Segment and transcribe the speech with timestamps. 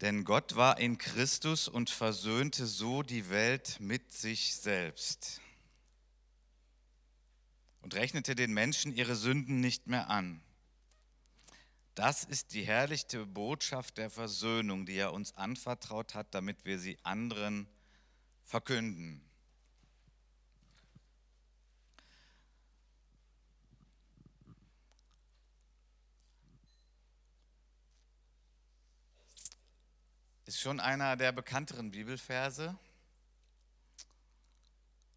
[0.00, 5.40] Denn Gott war in Christus und versöhnte so die Welt mit sich selbst
[7.80, 10.40] und rechnete den Menschen ihre Sünden nicht mehr an.
[11.94, 16.96] Das ist die herrliche Botschaft der Versöhnung, die er uns anvertraut hat, damit wir sie
[17.02, 17.66] anderen
[18.44, 19.27] verkünden.
[30.48, 32.74] Ist schon einer der bekannteren Bibelverse.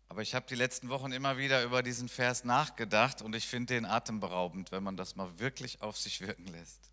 [0.09, 3.75] Aber ich habe die letzten Wochen immer wieder über diesen Vers nachgedacht und ich finde
[3.75, 6.91] den atemberaubend, wenn man das mal wirklich auf sich wirken lässt.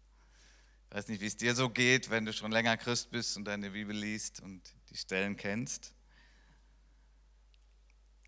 [0.88, 3.44] Ich weiß nicht, wie es dir so geht, wenn du schon länger Christ bist und
[3.44, 5.92] deine Bibel liest und die Stellen kennst.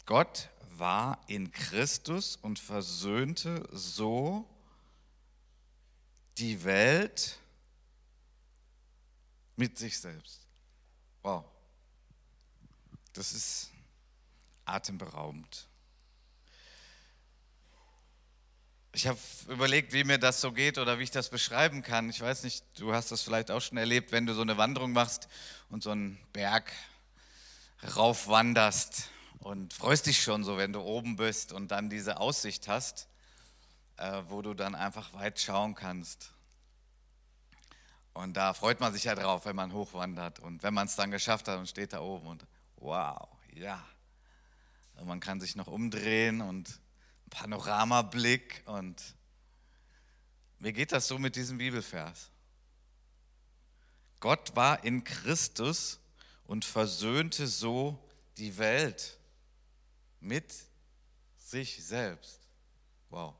[0.06, 4.44] Gott war in Christus und versöhnte so
[6.36, 7.38] die Welt
[9.60, 10.46] mit sich selbst.
[11.22, 11.44] Wow.
[13.12, 13.70] Das ist
[14.64, 15.68] atemberaubend.
[18.92, 22.08] Ich habe überlegt, wie mir das so geht oder wie ich das beschreiben kann.
[22.08, 24.92] Ich weiß nicht, du hast das vielleicht auch schon erlebt, wenn du so eine Wanderung
[24.92, 25.28] machst
[25.68, 26.72] und so einen Berg
[27.94, 33.08] raufwanderst und freust dich schon so, wenn du oben bist und dann diese Aussicht hast,
[33.98, 36.32] äh, wo du dann einfach weit schauen kannst.
[38.12, 41.10] Und da freut man sich ja drauf, wenn man hochwandert und wenn man es dann
[41.10, 43.84] geschafft hat und steht da oben und wow, ja.
[44.96, 46.80] Und man kann sich noch umdrehen und
[47.30, 49.14] Panoramablick und
[50.58, 52.30] mir geht das so mit diesem Bibelvers.
[54.18, 55.98] Gott war in Christus
[56.44, 57.98] und versöhnte so
[58.36, 59.18] die Welt
[60.20, 60.52] mit
[61.38, 62.40] sich selbst.
[63.08, 63.34] Wow.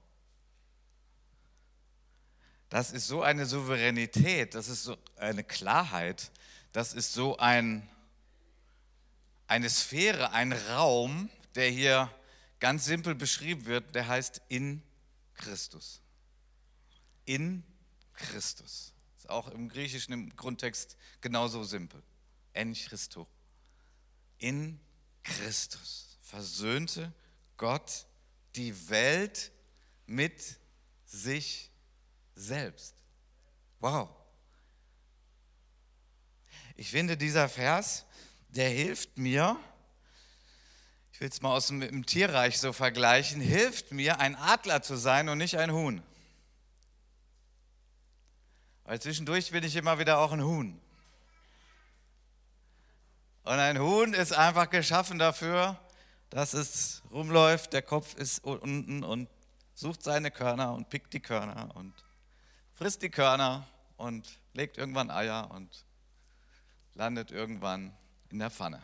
[2.71, 6.31] Das ist so eine Souveränität, das ist so eine Klarheit,
[6.73, 7.89] das ist so ein,
[9.49, 12.09] eine Sphäre, ein Raum, der hier
[12.61, 14.83] ganz simpel beschrieben wird, der heißt in
[15.35, 16.01] Christus.
[17.25, 17.65] In
[18.13, 18.95] Christus.
[19.17, 22.01] Ist auch im Griechischen im Grundtext genauso simpel.
[22.53, 23.27] En Christo.
[24.39, 24.79] In
[25.25, 27.13] Christus versöhnte
[27.57, 28.07] Gott
[28.55, 29.51] die Welt
[30.07, 30.61] mit
[31.05, 31.70] sich
[32.35, 32.95] selbst.
[33.81, 34.09] Wow.
[36.77, 38.07] Ich finde, dieser Vers,
[38.49, 39.59] der hilft mir,
[41.13, 45.29] ich will es mal aus dem, Tierreich so vergleichen, hilft mir, ein Adler zu sein
[45.29, 46.03] und nicht ein Huhn.
[48.85, 50.81] Weil zwischendurch bin ich immer wieder auch ein Huhn.
[53.43, 55.79] Und ein Huhn ist einfach geschaffen dafür,
[56.31, 59.29] dass es rumläuft, der Kopf ist unten und
[59.75, 61.93] sucht seine Körner und pickt die Körner und
[62.81, 63.67] frisst die Körner
[63.99, 65.85] und legt irgendwann Eier und
[66.95, 67.95] landet irgendwann
[68.31, 68.83] in der Pfanne.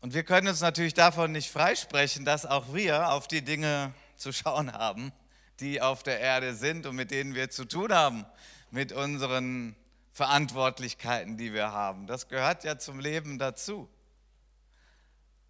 [0.00, 4.32] Und wir können uns natürlich davon nicht freisprechen, dass auch wir auf die Dinge zu
[4.32, 5.12] schauen haben,
[5.60, 8.24] die auf der Erde sind und mit denen wir zu tun haben,
[8.70, 9.76] mit unseren
[10.12, 12.06] Verantwortlichkeiten, die wir haben.
[12.06, 13.86] Das gehört ja zum Leben dazu.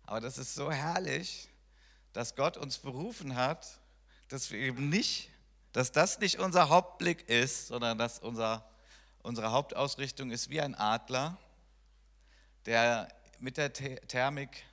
[0.06, 1.48] Aber das ist so herrlich,
[2.12, 3.78] dass Gott uns berufen hat,
[4.28, 5.30] dass wir eben nicht,
[5.72, 8.68] dass das nicht unser Hauptblick ist, sondern dass unser,
[9.22, 11.38] unsere Hauptausrichtung ist wie ein Adler,
[12.66, 14.64] der mit der Thermik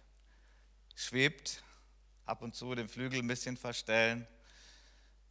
[0.95, 1.63] schwebt,
[2.25, 4.27] ab und zu den Flügel ein bisschen verstellen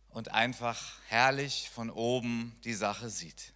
[0.08, 3.52] und einfach herrlich von oben die Sache sieht.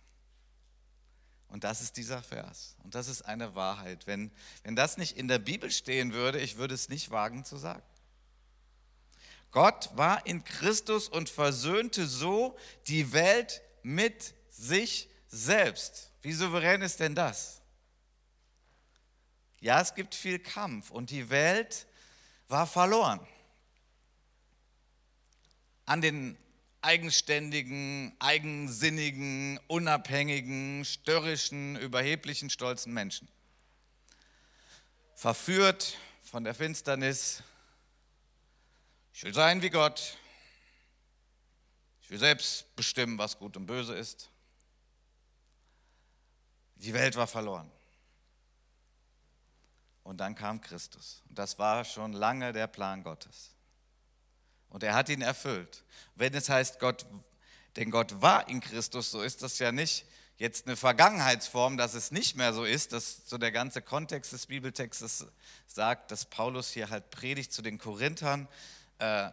[1.47, 2.77] Und das ist dieser Vers.
[2.83, 4.07] Und das ist eine Wahrheit.
[4.07, 4.31] Wenn,
[4.65, 7.83] wenn das nicht in der Bibel stehen würde, ich würde es nicht wagen zu sagen.
[9.51, 16.11] Gott war in Christus und versöhnte so die Welt mit sich selbst.
[16.23, 17.61] Wie souverän ist denn das?
[19.61, 21.87] Ja, es gibt viel Kampf und die Welt
[22.49, 23.21] war verloren.
[25.87, 26.37] An den
[26.81, 33.29] eigenständigen, eigensinnigen, unabhängigen, störrischen, überheblichen, stolzen Menschen.
[35.15, 37.43] Verführt von der Finsternis,
[39.19, 40.17] ich will sein wie Gott.
[42.03, 44.31] Ich will selbst bestimmen, was gut und böse ist.
[46.77, 47.69] Die Welt war verloren.
[50.05, 51.25] Und dann kam Christus.
[51.29, 53.57] Und das war schon lange der Plan Gottes.
[54.69, 55.83] Und er hat ihn erfüllt.
[56.15, 57.05] Wenn es heißt, Gott,
[57.75, 60.07] denn Gott war in Christus, so ist das ja nicht
[60.37, 64.47] jetzt eine Vergangenheitsform, dass es nicht mehr so ist, dass so der ganze Kontext des
[64.47, 65.27] Bibeltextes
[65.67, 68.47] sagt, dass Paulus hier halt predigt zu den Korinthern,
[68.99, 69.31] äh,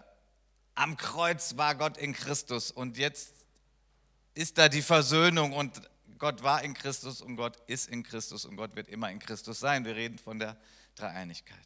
[0.76, 3.34] am Kreuz war Gott in Christus und jetzt
[4.34, 5.82] ist da die Versöhnung und
[6.18, 9.60] Gott war in Christus und Gott ist in Christus und Gott wird immer in Christus
[9.60, 9.86] sein.
[9.86, 10.58] Wir reden von der
[10.96, 11.58] Dreieinigkeit.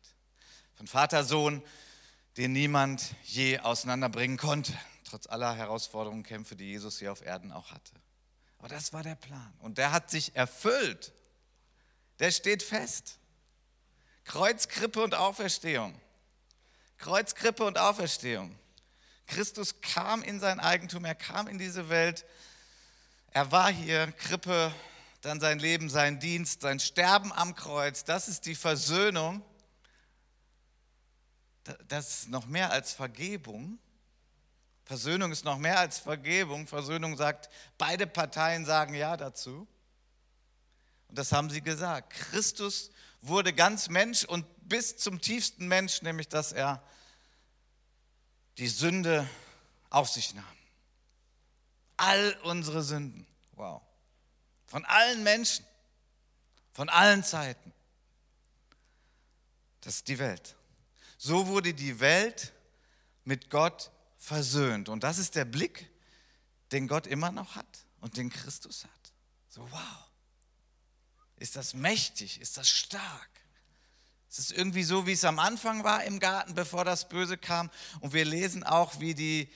[0.76, 1.64] Von Vater, Sohn,
[2.38, 4.74] den niemand je auseinanderbringen konnte,
[5.04, 7.94] trotz aller Herausforderungen, Kämpfe, die Jesus hier auf Erden auch hatte.
[8.60, 11.14] Aber das war der Plan und der hat sich erfüllt.
[12.20, 13.18] Der steht fest.
[14.26, 16.00] Kreuz, Krippe und Auferstehung.
[17.00, 18.58] Kreuz, Krippe und Auferstehung.
[19.26, 22.26] Christus kam in sein Eigentum, er kam in diese Welt.
[23.32, 24.74] Er war hier, Krippe,
[25.22, 28.04] dann sein Leben, sein Dienst, sein Sterben am Kreuz.
[28.04, 29.42] Das ist die Versöhnung.
[31.88, 33.80] Das ist noch mehr als Vergebung.
[34.84, 36.68] Versöhnung ist noch mehr als Vergebung.
[36.68, 39.68] Versöhnung sagt, beide Parteien sagen Ja dazu.
[41.08, 42.12] Und das haben sie gesagt.
[42.12, 46.84] Christus wurde ganz Mensch und bis zum tiefsten Mensch, nämlich dass er
[48.58, 49.28] die Sünde
[49.90, 50.46] auf sich nahm.
[51.98, 53.26] All unsere Sünden.
[53.54, 53.82] Wow.
[54.68, 55.66] Von allen Menschen.
[56.74, 57.74] Von allen Zeiten.
[59.82, 60.56] Das ist die Welt.
[61.18, 62.54] So wurde die Welt
[63.26, 64.90] mit Gott versöhnt.
[64.90, 65.90] Und das ist der Blick,
[66.72, 69.14] den Gott immer noch hat und den Christus hat.
[69.50, 70.09] So, wow.
[71.40, 72.42] Ist das mächtig?
[72.42, 73.30] Ist das stark?
[74.30, 77.72] Es ist irgendwie so, wie es am Anfang war im Garten, bevor das Böse kam.
[78.00, 79.50] Und wir lesen auch, wie, die,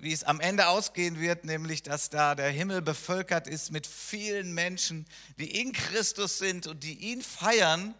[0.00, 4.52] wie es am Ende ausgehen wird, nämlich, dass da der Himmel bevölkert ist mit vielen
[4.52, 5.06] Menschen,
[5.38, 7.94] die in Christus sind und die ihn feiern.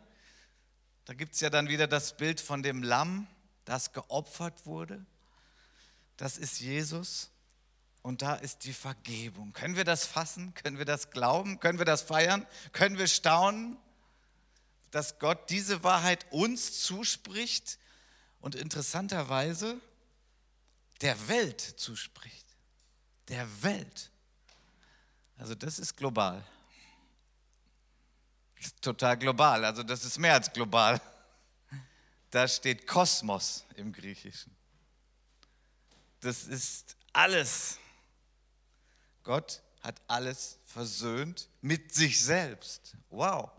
[1.07, 3.27] Da gibt es ja dann wieder das Bild von dem Lamm,
[3.65, 5.05] das geopfert wurde.
[6.19, 7.32] Das ist Jesus.
[8.03, 9.53] Und da ist die Vergebung.
[9.53, 10.53] Können wir das fassen?
[10.55, 11.61] Können wir das glauben?
[11.61, 12.47] Können wir das feiern?
[12.73, 13.77] Können wir staunen,
[14.91, 17.79] dass Gott diese Wahrheit uns zuspricht
[18.41, 19.81] und interessanterweise
[21.01, 22.47] der Welt zuspricht?
[23.29, 24.11] Der Welt.
[25.39, 26.45] Also das ist global.
[28.57, 29.65] Das ist total global.
[29.65, 31.01] Also das ist mehr als global.
[32.31, 34.57] Da steht Kosmos im Griechischen.
[36.21, 37.79] Das ist alles
[39.23, 42.97] Gott hat alles versöhnt mit sich selbst.
[43.11, 43.51] Wow.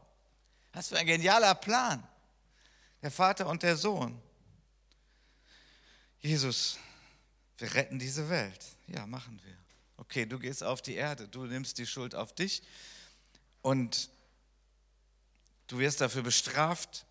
[0.72, 2.08] Was für ein genialer Plan.
[3.02, 4.22] Der Vater und der Sohn.
[6.20, 6.78] Jesus,
[7.58, 8.66] wir retten diese Welt.
[8.88, 9.58] Ja, machen wir.
[9.98, 12.64] Okay, du gehst auf die Erde, du nimmst die Schuld auf dich
[13.62, 14.10] und
[15.68, 17.06] du wirst dafür bestraft.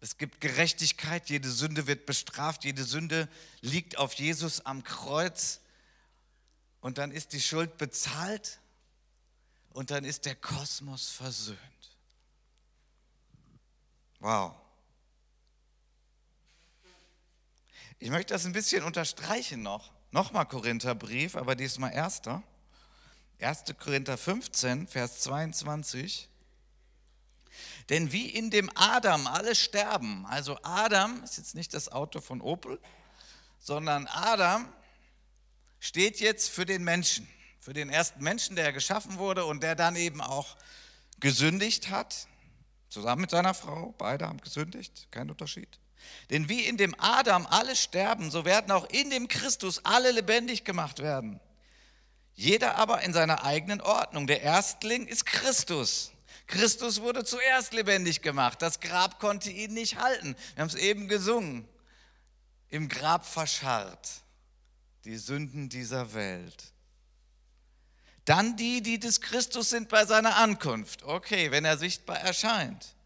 [0.00, 3.28] Es gibt Gerechtigkeit, jede Sünde wird bestraft, jede Sünde
[3.60, 5.60] liegt auf Jesus am Kreuz
[6.86, 8.60] und dann ist die Schuld bezahlt
[9.70, 11.58] und dann ist der Kosmos versöhnt.
[14.20, 14.54] Wow.
[17.98, 19.90] Ich möchte das ein bisschen unterstreichen noch.
[20.12, 22.44] Nochmal Korintherbrief, aber diesmal erster.
[23.40, 23.64] 1.
[23.80, 26.28] Korinther 15, Vers 22.
[27.88, 32.40] Denn wie in dem Adam alle sterben, also Adam ist jetzt nicht das Auto von
[32.40, 32.78] Opel,
[33.58, 34.72] sondern Adam
[35.86, 37.28] steht jetzt für den Menschen,
[37.60, 40.56] für den ersten Menschen, der geschaffen wurde und der dann eben auch
[41.20, 42.26] gesündigt hat,
[42.88, 43.94] zusammen mit seiner Frau.
[43.96, 45.78] Beide haben gesündigt, kein Unterschied.
[46.30, 50.64] Denn wie in dem Adam alle sterben, so werden auch in dem Christus alle lebendig
[50.64, 51.40] gemacht werden.
[52.34, 54.26] Jeder aber in seiner eigenen Ordnung.
[54.26, 56.12] Der Erstling ist Christus.
[56.48, 58.60] Christus wurde zuerst lebendig gemacht.
[58.60, 60.36] Das Grab konnte ihn nicht halten.
[60.54, 61.66] Wir haben es eben gesungen.
[62.68, 64.25] Im Grab verscharrt
[65.06, 66.72] die Sünden dieser Welt.
[68.24, 71.04] Dann die, die des Christus sind bei seiner Ankunft.
[71.04, 72.96] Okay, wenn er sichtbar erscheint.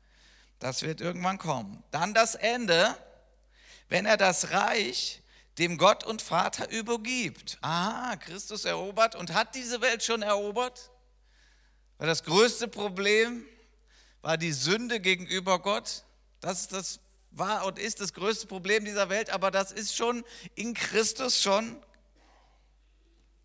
[0.59, 1.83] Das wird irgendwann kommen.
[1.91, 2.97] Dann das Ende,
[3.91, 5.23] wenn er das Reich
[5.59, 7.59] dem Gott und Vater übergibt.
[7.61, 10.91] Aha, Christus erobert und hat diese Welt schon erobert.
[11.99, 13.45] Weil das größte Problem
[14.23, 16.05] war die Sünde gegenüber Gott.
[16.41, 20.75] Das das war und ist das größte Problem dieser Welt, aber das ist schon in
[20.75, 21.77] Christus schon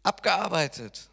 [0.06, 1.10] abgearbeitet.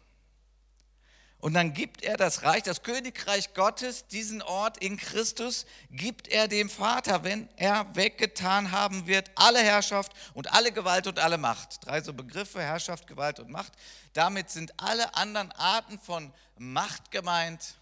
[1.43, 6.47] Und dann gibt er das Reich, das Königreich Gottes, diesen Ort in Christus, gibt er
[6.47, 11.85] dem Vater, wenn er weggetan haben wird, alle Herrschaft und alle Gewalt und alle Macht.
[11.85, 13.73] Drei so Begriffe, Herrschaft, Gewalt und Macht.
[14.13, 17.75] Damit sind alle anderen Arten von Macht gemeint,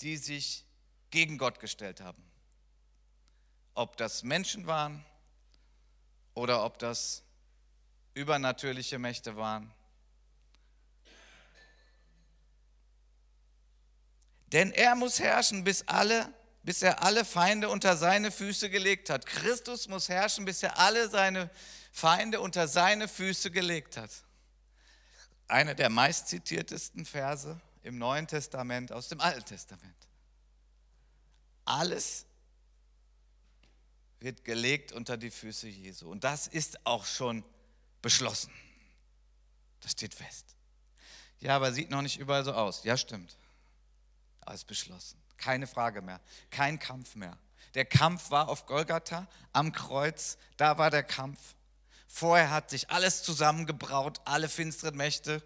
[0.00, 0.64] die sich
[1.10, 2.24] gegen Gott gestellt haben.
[3.76, 5.06] Ob das Menschen waren
[6.34, 7.22] oder ob das
[8.14, 9.72] übernatürliche Mächte waren
[14.52, 19.26] Denn er muss herrschen, bis, alle, bis er alle Feinde unter seine Füße gelegt hat.
[19.26, 21.50] Christus muss herrschen, bis er alle seine
[21.92, 24.10] Feinde unter seine Füße gelegt hat.
[25.48, 29.94] einer der meistzitiertesten Verse im Neuen Testament aus dem Alten Testament.
[31.64, 32.26] Alles
[34.20, 36.10] wird gelegt unter die Füße Jesu.
[36.10, 37.44] Und das ist auch schon
[38.02, 38.52] beschlossen.
[39.80, 40.46] Das steht fest.
[41.38, 42.82] Ja, aber sieht noch nicht überall so aus.
[42.84, 43.36] Ja, stimmt.
[44.52, 45.20] Ist beschlossen.
[45.36, 46.20] Keine Frage mehr.
[46.50, 47.36] Kein Kampf mehr.
[47.74, 50.38] Der Kampf war auf Golgatha am Kreuz.
[50.56, 51.38] Da war der Kampf.
[52.08, 55.42] Vorher hat sich alles zusammengebraut, alle finsteren Mächte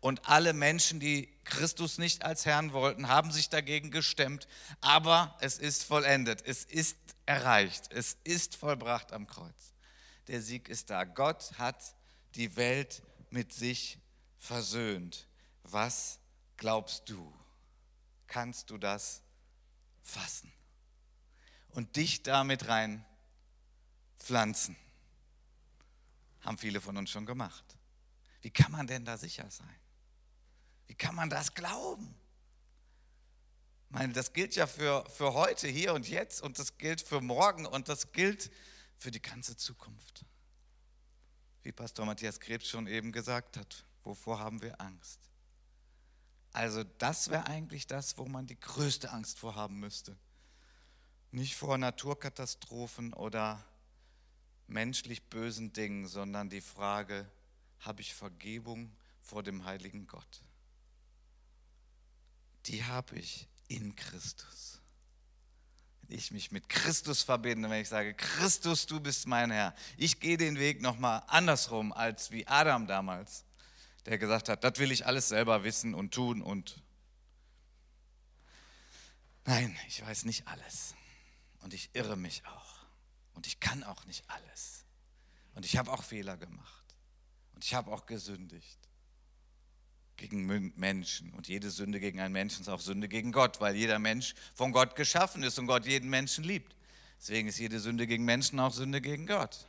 [0.00, 4.46] und alle Menschen, die Christus nicht als Herrn wollten, haben sich dagegen gestemmt.
[4.80, 6.42] Aber es ist vollendet.
[6.46, 7.92] Es ist erreicht.
[7.92, 9.74] Es ist vollbracht am Kreuz.
[10.28, 11.04] Der Sieg ist da.
[11.04, 11.96] Gott hat
[12.34, 13.98] die Welt mit sich
[14.38, 15.26] versöhnt.
[15.62, 16.18] Was
[16.56, 17.32] glaubst du?
[18.32, 19.20] Kannst du das
[20.00, 20.50] fassen?
[21.68, 23.04] Und dich damit rein
[24.18, 24.74] pflanzen?
[26.40, 27.76] Haben viele von uns schon gemacht.
[28.40, 29.78] Wie kann man denn da sicher sein?
[30.86, 32.18] Wie kann man das glauben?
[33.90, 37.20] Ich meine, das gilt ja für, für heute, hier und jetzt und das gilt für
[37.20, 38.50] morgen und das gilt
[38.96, 40.24] für die ganze Zukunft.
[41.64, 45.31] Wie Pastor Matthias Krebs schon eben gesagt hat, wovor haben wir Angst?
[46.52, 50.16] Also das wäre eigentlich das, wo man die größte Angst vor haben müsste.
[51.30, 53.64] Nicht vor Naturkatastrophen oder
[54.66, 57.30] menschlich bösen Dingen, sondern die Frage,
[57.80, 60.42] habe ich Vergebung vor dem heiligen Gott?
[62.66, 64.80] Die habe ich in Christus.
[66.02, 70.20] Wenn ich mich mit Christus verbinde, wenn ich sage, Christus, du bist mein Herr, ich
[70.20, 73.44] gehe den Weg nochmal andersrum als wie Adam damals,
[74.06, 76.82] der gesagt hat, das will ich alles selber wissen und tun und
[79.44, 80.94] Nein, ich weiß nicht alles.
[81.62, 82.86] Und ich irre mich auch.
[83.34, 84.84] Und ich kann auch nicht alles.
[85.54, 86.84] Und ich habe auch Fehler gemacht.
[87.54, 88.78] Und ich habe auch gesündigt
[90.16, 91.32] gegen Menschen.
[91.34, 94.72] Und jede Sünde gegen einen Menschen ist auch Sünde gegen Gott, weil jeder Mensch von
[94.72, 96.76] Gott geschaffen ist und Gott jeden Menschen liebt.
[97.18, 99.66] Deswegen ist jede Sünde gegen Menschen auch Sünde gegen Gott.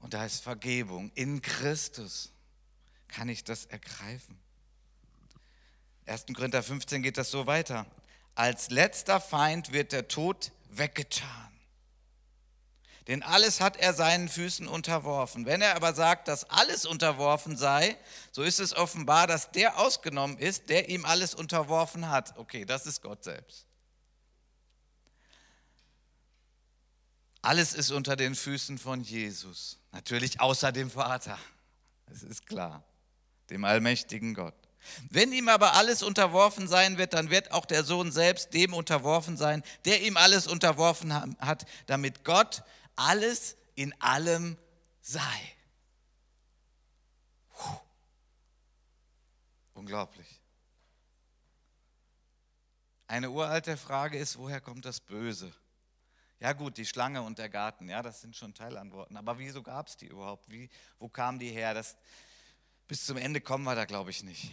[0.00, 1.10] Und da ist Vergebung.
[1.14, 2.32] In Christus
[3.08, 4.38] kann ich das ergreifen.
[6.06, 6.26] 1.
[6.34, 7.86] Korinther 15 geht das so weiter.
[8.34, 11.46] Als letzter Feind wird der Tod weggetan.
[13.08, 15.46] Denn alles hat er seinen Füßen unterworfen.
[15.46, 17.96] Wenn er aber sagt, dass alles unterworfen sei,
[18.32, 22.36] so ist es offenbar, dass der ausgenommen ist, der ihm alles unterworfen hat.
[22.36, 23.66] Okay, das ist Gott selbst.
[27.42, 29.78] Alles ist unter den Füßen von Jesus.
[29.92, 31.38] Natürlich außer dem Vater.
[32.06, 32.82] Das ist klar.
[33.50, 34.54] Dem allmächtigen Gott.
[35.10, 39.36] Wenn ihm aber alles unterworfen sein wird, dann wird auch der Sohn selbst dem unterworfen
[39.36, 42.62] sein, der ihm alles unterworfen hat, damit Gott
[42.94, 44.56] alles in allem
[45.00, 45.56] sei.
[47.50, 47.78] Puh.
[49.74, 50.40] Unglaublich.
[53.08, 55.52] Eine uralte Frage ist, woher kommt das Böse?
[56.40, 59.16] Ja gut, die Schlange und der Garten, ja, das sind schon Teilantworten.
[59.16, 60.50] Aber wieso gab es die überhaupt?
[60.50, 61.72] Wie, wo kamen die her?
[61.72, 61.96] Das,
[62.88, 64.52] bis zum Ende kommen wir da, glaube ich, nicht.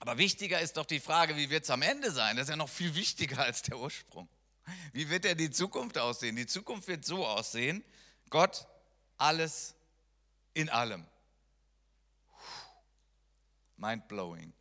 [0.00, 2.36] Aber wichtiger ist doch die Frage, wie wird es am Ende sein?
[2.36, 4.28] Das ist ja noch viel wichtiger als der Ursprung.
[4.92, 6.36] Wie wird denn die Zukunft aussehen?
[6.36, 7.84] Die Zukunft wird so aussehen,
[8.28, 8.66] Gott,
[9.16, 9.74] alles
[10.54, 11.06] in allem.
[13.76, 14.52] Mind-blowing,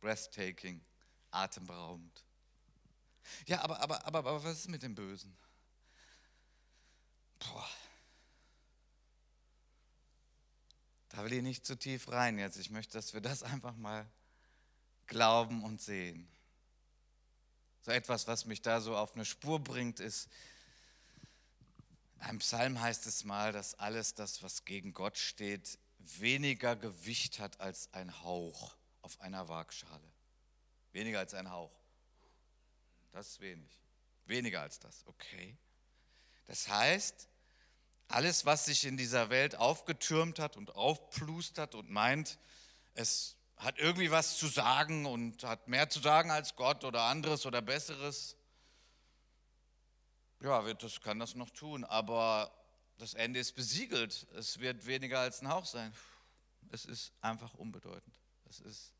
[0.00, 0.80] breathtaking,
[1.30, 2.24] atemberaubend.
[3.46, 5.36] Ja, aber, aber, aber, aber was ist mit dem Bösen?
[7.38, 7.68] Boah.
[11.12, 12.56] Da will ich nicht zu tief rein jetzt.
[12.56, 14.10] Ich möchte, dass wir das einfach mal
[15.06, 16.26] glauben und sehen.
[17.82, 20.30] So etwas, was mich da so auf eine Spur bringt, ist,
[22.30, 27.60] im Psalm heißt es mal, dass alles das, was gegen Gott steht, weniger Gewicht hat
[27.60, 30.12] als ein Hauch auf einer Waagschale.
[30.92, 31.76] Weniger als ein Hauch.
[33.10, 33.70] Das ist wenig.
[34.24, 35.58] Weniger als das, okay.
[36.46, 37.28] Das heißt,
[38.12, 42.38] alles, was sich in dieser Welt aufgetürmt hat und aufplustert und meint,
[42.94, 47.46] es hat irgendwie was zu sagen und hat mehr zu sagen als Gott oder anderes
[47.46, 48.36] oder Besseres.
[50.40, 52.52] Ja, das kann das noch tun, aber
[52.98, 54.26] das Ende ist besiegelt.
[54.34, 55.94] Es wird weniger als ein Hauch sein.
[56.70, 58.20] Es ist einfach unbedeutend.
[58.48, 58.92] Es ist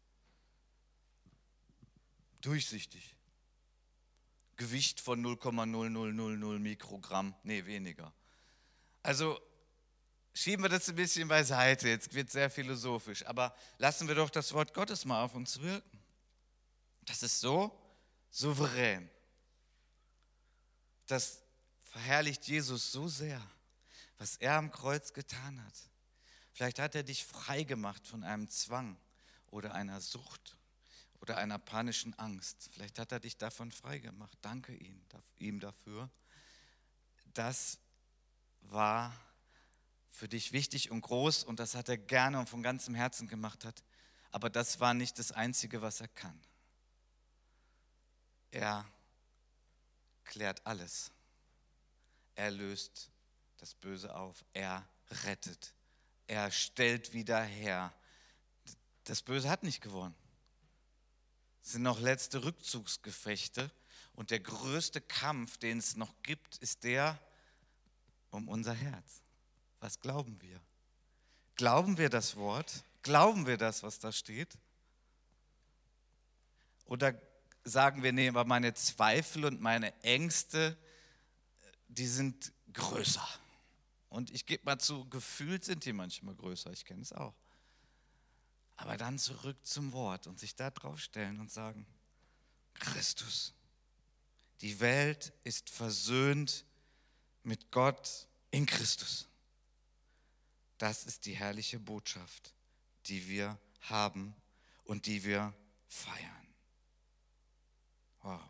[2.41, 3.17] durchsichtig.
[4.57, 8.13] Gewicht von 0,0000 Mikrogramm, nee, weniger.
[9.03, 9.41] Also
[10.35, 11.89] schieben wir das ein bisschen beiseite.
[11.89, 13.27] Jetzt wird sehr philosophisch.
[13.27, 15.99] Aber lassen wir doch das Wort Gottes mal auf uns wirken.
[17.03, 17.77] Das ist so
[18.31, 19.11] souverän.
[21.07, 21.43] Das
[21.83, 23.43] verherrlicht Jesus so sehr,
[24.19, 25.75] was er am Kreuz getan hat.
[26.53, 28.97] Vielleicht hat er dich frei gemacht von einem Zwang
[29.51, 30.57] oder einer Sucht
[31.21, 32.71] oder einer panischen Angst.
[32.73, 34.39] Vielleicht hat er dich davon frei gemacht.
[34.43, 34.75] Danke
[35.39, 36.11] ihm dafür.
[37.35, 37.79] Das
[38.63, 39.13] war
[40.09, 43.65] für dich wichtig und groß und das hat er gerne und von ganzem Herzen gemacht
[43.65, 43.83] hat.
[44.31, 46.39] Aber das war nicht das Einzige, was er kann.
[48.51, 48.85] Er
[50.25, 51.11] klärt alles.
[52.35, 53.11] Er löst
[53.59, 54.45] das Böse auf.
[54.53, 54.89] Er
[55.25, 55.75] rettet.
[56.27, 57.93] Er stellt wieder her.
[59.05, 60.15] Das Böse hat nicht gewonnen.
[61.63, 63.71] Es sind noch letzte Rückzugsgefechte.
[64.15, 67.19] Und der größte Kampf, den es noch gibt, ist der
[68.33, 69.23] um unser Herz.
[69.79, 70.61] Was glauben wir?
[71.55, 72.85] Glauben wir das Wort?
[73.03, 74.59] Glauben wir das, was da steht?
[76.87, 77.15] Oder
[77.65, 80.77] sagen wir, nee, aber meine Zweifel und meine Ängste,
[81.89, 83.27] die sind größer.
[84.09, 87.35] Und ich gebe mal zu, gefühlt sind die manchmal größer, ich kenne es auch.
[88.77, 91.87] Aber dann zurück zum Wort und sich da drauf stellen und sagen,
[92.75, 93.53] Christus,
[94.61, 96.65] die Welt ist versöhnt
[97.43, 99.29] mit Gott in Christus.
[100.79, 102.55] Das ist die herrliche Botschaft,
[103.07, 104.35] die wir haben
[104.85, 105.55] und die wir
[105.89, 106.55] feiern.
[108.23, 108.41] Wow.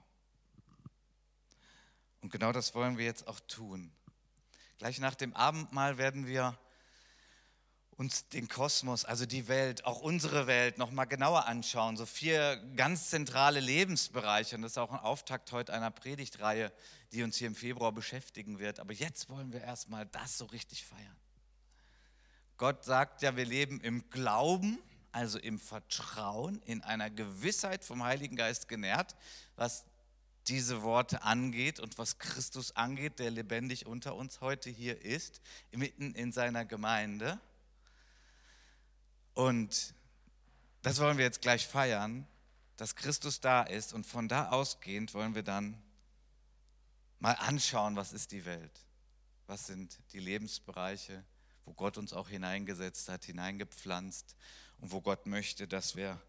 [2.20, 3.92] Und genau das wollen wir jetzt auch tun.
[4.78, 6.58] Gleich nach dem Abendmahl werden wir
[8.02, 11.97] uns den Kosmos, also die Welt, auch unsere Welt noch mal genauer anschauen.
[11.97, 14.56] So vier ganz zentrale Lebensbereiche.
[14.56, 16.73] Und das ist auch ein Auftakt heute einer Predigtreihe,
[17.12, 18.80] die uns hier im Februar beschäftigen wird.
[18.80, 21.16] Aber jetzt wollen wir erstmal das so richtig feiern.
[22.56, 24.80] Gott sagt ja, wir leben im Glauben,
[25.12, 29.14] also im Vertrauen, in einer Gewissheit vom Heiligen Geist genährt,
[29.54, 29.85] was
[30.49, 35.40] diese Worte angeht und was Christus angeht, der lebendig unter uns heute hier ist,
[35.71, 37.40] mitten in seiner Gemeinde.
[39.35, 39.95] Und
[40.83, 42.27] das wollen wir jetzt gleich feiern,
[42.77, 43.93] dass Christus da ist.
[43.93, 45.81] Und von da ausgehend wollen wir dann
[47.18, 48.87] mal anschauen, was ist die Welt?
[49.47, 51.25] Was sind die Lebensbereiche,
[51.64, 54.37] wo Gott uns auch hineingesetzt hat, hineingepflanzt
[54.79, 56.21] und wo Gott möchte, dass wir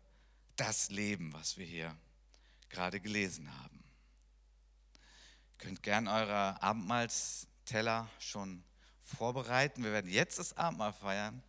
[0.55, 1.97] das leben, was wir hier
[2.69, 3.83] gerade gelesen haben.
[5.51, 8.63] Ihr könnt gern eure Abendmahlsteller schon
[9.01, 9.83] vorbereiten.
[9.83, 11.41] Wir werden jetzt das Abendmahl feiern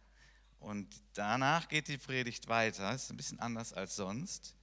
[0.64, 2.94] und danach geht die Predigt weiter.
[2.94, 4.54] Ist ein bisschen anders als sonst.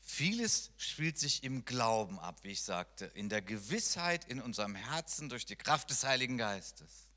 [0.00, 5.30] Vieles spielt sich im Glauben ab, wie ich sagte, in der Gewissheit in unserem Herzen
[5.30, 7.08] durch die Kraft des Heiligen Geistes.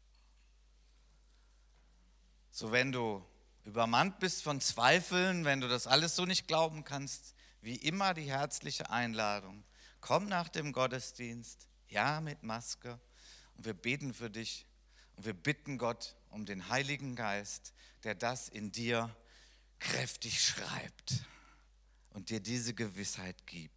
[2.52, 3.22] So wenn du
[3.66, 8.32] übermannt bist von Zweifeln, wenn du das alles so nicht glauben kannst, wie immer die
[8.32, 9.66] herzliche Einladung,
[10.00, 12.98] komm nach dem Gottesdienst, ja mit Maske,
[13.56, 14.66] und wir beten für dich
[15.16, 17.74] und wir bitten Gott um den Heiligen Geist,
[18.04, 19.16] der das in dir
[19.80, 21.26] kräftig schreibt
[22.12, 23.72] und dir diese Gewissheit gibt.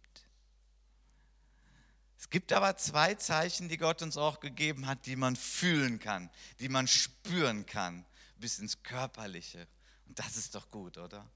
[2.17, 6.29] Es gibt aber zwei Zeichen, die Gott uns auch gegeben hat, die man fühlen kann,
[6.59, 8.05] die man spüren kann,
[8.37, 9.67] bis ins Körperliche.
[10.05, 11.29] Und das ist doch gut, oder?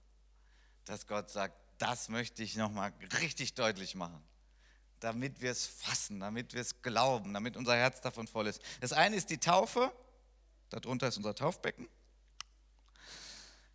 [0.86, 4.22] Dass Gott sagt, das möchte ich nochmal richtig deutlich machen
[5.04, 8.62] damit wir es fassen, damit wir es glauben, damit unser Herz davon voll ist.
[8.80, 9.92] Das eine ist die Taufe,
[10.70, 11.88] darunter ist unser Taufbecken.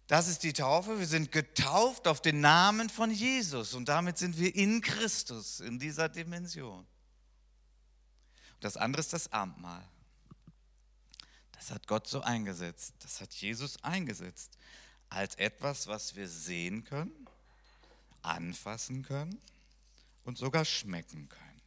[0.07, 0.99] Das ist die Taufe.
[0.99, 5.79] Wir sind getauft auf den Namen von Jesus und damit sind wir in Christus, in
[5.79, 6.87] dieser Dimension.
[8.61, 9.87] das andere ist das Abendmahl.
[11.53, 12.95] Das hat Gott so eingesetzt.
[13.01, 14.57] Das hat Jesus eingesetzt
[15.11, 17.29] als etwas, was wir sehen können,
[18.23, 19.39] anfassen können
[20.29, 21.63] und sogar schmecken können.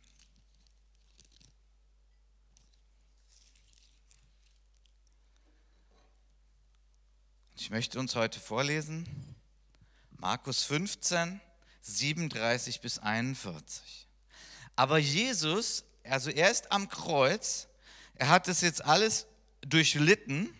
[7.55, 9.09] Ich möchte uns heute vorlesen
[10.11, 11.41] Markus 15,
[11.81, 14.07] 37 bis 41.
[14.75, 17.67] Aber Jesus, also er ist am Kreuz,
[18.13, 19.25] er hat das jetzt alles
[19.61, 20.53] durchlitten,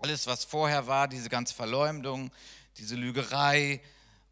[0.00, 2.30] alles was vorher war, diese ganze Verleumdung,
[2.76, 3.80] diese Lügerei,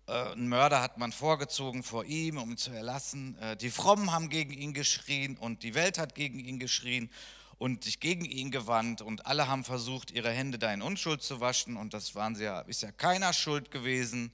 [0.07, 3.39] ein Mörder hat man vorgezogen vor ihm, um ihn zu erlassen.
[3.39, 7.11] Äh, die Frommen haben gegen ihn geschrien und die Welt hat gegen ihn geschrien
[7.59, 11.41] und sich gegen ihn gewandt und alle haben versucht, ihre Hände da in Unschuld zu
[11.41, 14.33] waschen und das waren sie ja, ist ja keiner schuld gewesen,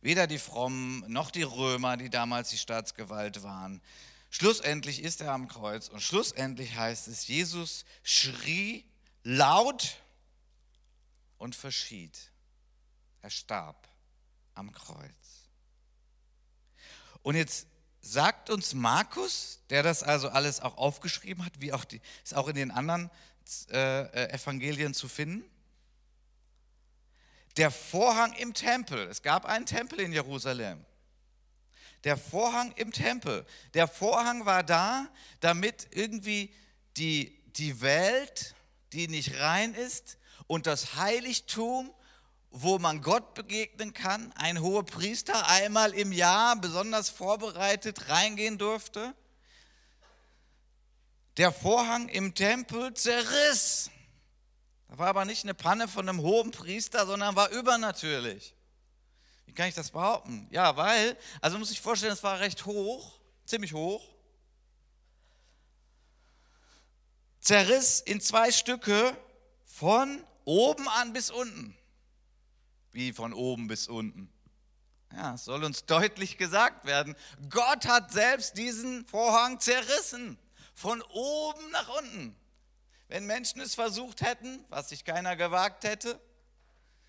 [0.00, 3.82] weder die Frommen noch die Römer, die damals die Staatsgewalt waren.
[4.30, 8.86] Schlussendlich ist er am Kreuz und schlussendlich heißt es, Jesus schrie
[9.24, 9.96] laut
[11.36, 12.16] und verschied.
[13.20, 13.89] Er starb
[14.60, 15.48] am Kreuz.
[17.22, 17.66] Und jetzt
[18.00, 22.48] sagt uns Markus, der das also alles auch aufgeschrieben hat, wie auch die, ist auch
[22.48, 23.10] in den anderen
[23.70, 25.44] äh, äh, Evangelien zu finden.
[27.56, 30.84] Der Vorhang im Tempel, es gab einen Tempel in Jerusalem.
[32.04, 33.44] Der Vorhang im Tempel,
[33.74, 35.08] der Vorhang war da,
[35.40, 36.54] damit irgendwie
[36.96, 38.54] die, die Welt,
[38.92, 41.92] die nicht rein ist, und das Heiligtum
[42.50, 49.14] wo man Gott begegnen kann, ein hoher Priester einmal im Jahr besonders vorbereitet reingehen durfte.
[51.36, 53.90] Der Vorhang im Tempel zerriss.
[54.88, 58.56] Da war aber nicht eine Panne von einem hohen Priester, sondern war übernatürlich.
[59.46, 60.48] Wie kann ich das behaupten?
[60.50, 63.12] Ja, weil, also muss ich vorstellen, es war recht hoch,
[63.46, 64.04] ziemlich hoch.
[67.40, 69.16] Zerriss in zwei Stücke
[69.64, 71.76] von oben an bis unten
[72.92, 74.32] wie von oben bis unten.
[75.14, 77.16] Ja, es soll uns deutlich gesagt werden,
[77.48, 80.38] Gott hat selbst diesen Vorhang zerrissen,
[80.74, 82.36] von oben nach unten.
[83.08, 86.20] Wenn Menschen es versucht hätten, was sich keiner gewagt hätte,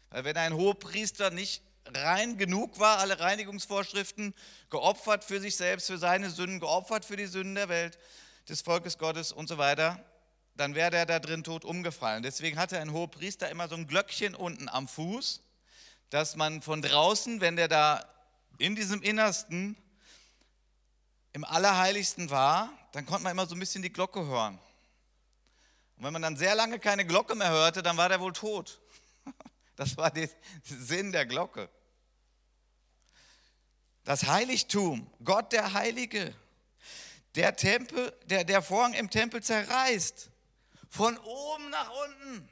[0.10, 4.34] weil wenn ein Hohepriester nicht rein genug war, alle Reinigungsvorschriften
[4.70, 7.98] geopfert für sich selbst, für seine Sünden, geopfert für die Sünden der Welt,
[8.50, 10.04] des Volkes Gottes und so weiter,
[10.56, 12.24] dann wäre der da drin tot umgefallen.
[12.24, 15.44] Deswegen hatte ein Hohepriester immer so ein Glöckchen unten am Fuß,
[16.12, 18.06] dass man von draußen, wenn der da
[18.58, 19.76] in diesem Innersten
[21.34, 24.60] im Allerheiligsten war, dann konnte man immer so ein bisschen die Glocke hören.
[25.95, 28.80] Und wenn man dann sehr lange keine Glocke mehr hörte, dann war der wohl tot.
[29.78, 30.30] Das war der
[30.63, 31.67] Sinn der Glocke.
[34.04, 36.36] Das Heiligtum, Gott der Heilige,
[37.34, 40.30] der Tempel, der, der Vorhang im Tempel zerreißt,
[40.89, 42.50] von oben nach unten.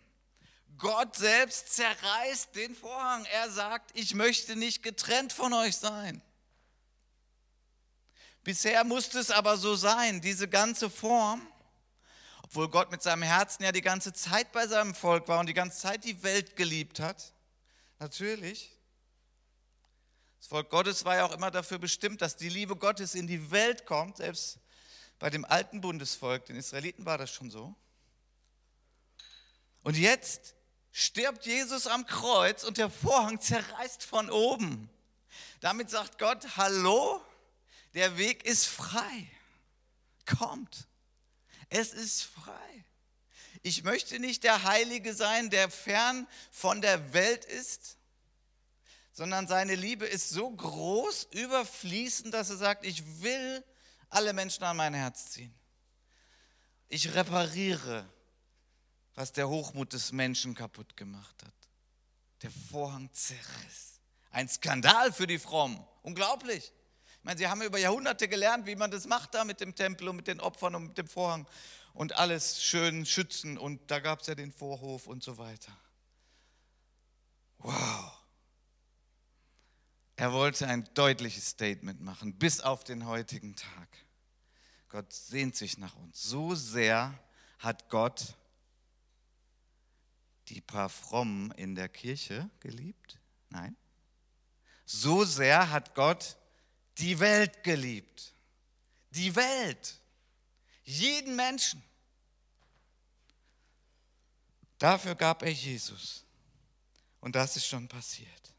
[0.80, 3.26] Gott selbst zerreißt den Vorhang.
[3.26, 6.22] Er sagt, ich möchte nicht getrennt von euch sein.
[8.44, 11.46] Bisher musste es aber so sein, diese ganze Form,
[12.44, 15.54] obwohl Gott mit seinem Herzen ja die ganze Zeit bei seinem Volk war und die
[15.54, 17.34] ganze Zeit die Welt geliebt hat.
[18.00, 18.76] Natürlich.
[20.40, 23.52] Das Volk Gottes war ja auch immer dafür bestimmt, dass die Liebe Gottes in die
[23.52, 24.18] Welt kommt.
[24.18, 24.60] Selbst
[25.20, 27.76] bei dem alten Bundesvolk, den Israeliten, war das schon so.
[29.84, 30.56] Und jetzt
[30.92, 34.90] stirbt Jesus am Kreuz und der Vorhang zerreißt von oben.
[35.60, 37.22] Damit sagt Gott, hallo,
[37.94, 39.28] der Weg ist frei.
[40.26, 40.88] Kommt.
[41.70, 42.86] Es ist frei.
[43.62, 47.98] Ich möchte nicht der Heilige sein, der fern von der Welt ist,
[49.12, 53.64] sondern seine Liebe ist so groß, überfließend, dass er sagt, ich will
[54.10, 55.54] alle Menschen an mein Herz ziehen.
[56.88, 58.08] Ich repariere
[59.20, 61.54] was der Hochmut des Menschen kaputt gemacht hat.
[62.42, 64.00] Der Vorhang zerriss.
[64.32, 65.78] Ein Skandal für die Frommen.
[66.04, 66.72] Unglaublich.
[67.18, 70.08] Ich meine, sie haben über Jahrhunderte gelernt, wie man das macht da mit dem Tempel
[70.08, 71.46] und mit den Opfern und mit dem Vorhang
[71.94, 73.58] und alles schön schützen.
[73.58, 75.76] Und da gab es ja den Vorhof und so weiter.
[77.58, 78.24] Wow.
[80.16, 83.90] Er wollte ein deutliches Statement machen, bis auf den heutigen Tag.
[84.88, 86.24] Gott sehnt sich nach uns.
[86.24, 87.20] So sehr
[87.58, 88.38] hat Gott
[90.50, 93.18] die paar Frommen in der Kirche geliebt?
[93.50, 93.76] Nein.
[94.86, 96.38] So sehr hat Gott
[96.98, 98.34] die Welt geliebt.
[99.12, 100.00] Die Welt.
[100.84, 101.84] Jeden Menschen.
[104.80, 106.24] Dafür gab er Jesus.
[107.20, 108.54] Und das ist schon passiert.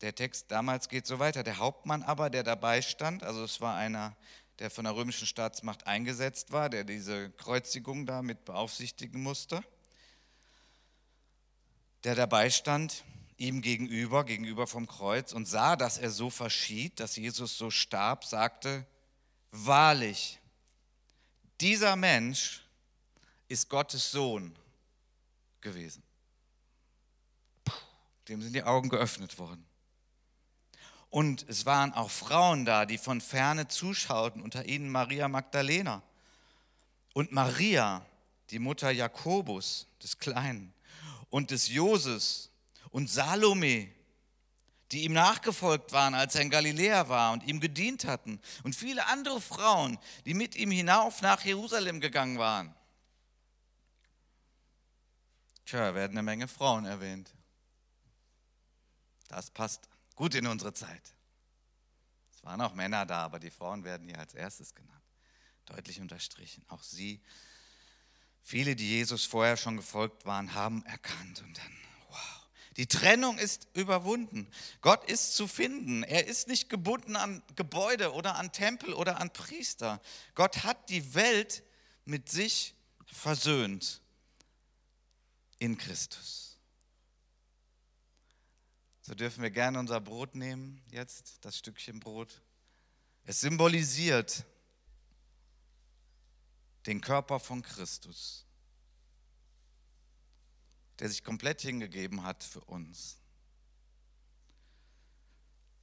[0.00, 1.42] Der Text damals geht so weiter.
[1.42, 4.16] Der Hauptmann aber, der dabei stand, also es war einer
[4.58, 9.62] der von der römischen Staatsmacht eingesetzt war, der diese Kreuzigung da mit beaufsichtigen musste,
[12.04, 13.04] der dabei stand,
[13.36, 18.24] ihm gegenüber, gegenüber vom Kreuz und sah, dass er so verschied, dass Jesus so starb,
[18.24, 18.84] sagte,
[19.52, 20.40] wahrlich,
[21.60, 22.64] dieser Mensch
[23.46, 24.56] ist Gottes Sohn
[25.60, 26.02] gewesen.
[27.64, 27.72] Puh,
[28.28, 29.67] dem sind die Augen geöffnet worden.
[31.10, 36.02] Und es waren auch Frauen da, die von ferne zuschauten, unter ihnen Maria Magdalena
[37.14, 38.04] und Maria,
[38.50, 40.74] die Mutter Jakobus des Kleinen
[41.30, 42.50] und des Joses
[42.90, 43.88] und Salome,
[44.92, 49.06] die ihm nachgefolgt waren, als er in Galiläa war und ihm gedient hatten und viele
[49.06, 52.74] andere Frauen, die mit ihm hinauf nach Jerusalem gegangen waren.
[55.66, 57.30] Tja, werden eine Menge Frauen erwähnt.
[59.28, 59.88] Das passt
[60.18, 61.14] gut in unsere Zeit.
[62.34, 65.04] Es waren auch Männer da, aber die Frauen werden hier als erstes genannt.
[65.66, 66.64] Deutlich unterstrichen.
[66.66, 67.20] Auch sie,
[68.42, 71.76] viele, die Jesus vorher schon gefolgt waren, haben erkannt und dann,
[72.08, 74.48] wow, Die Trennung ist überwunden.
[74.80, 76.02] Gott ist zu finden.
[76.02, 80.02] Er ist nicht gebunden an Gebäude oder an Tempel oder an Priester.
[80.34, 81.62] Gott hat die Welt
[82.04, 82.74] mit sich
[83.06, 84.02] versöhnt
[85.60, 86.47] in Christus.
[89.08, 92.42] So dürfen wir gerne unser Brot nehmen, jetzt das Stückchen Brot.
[93.24, 94.44] Es symbolisiert
[96.84, 98.44] den Körper von Christus
[100.98, 103.18] der sich komplett hingegeben hat für uns.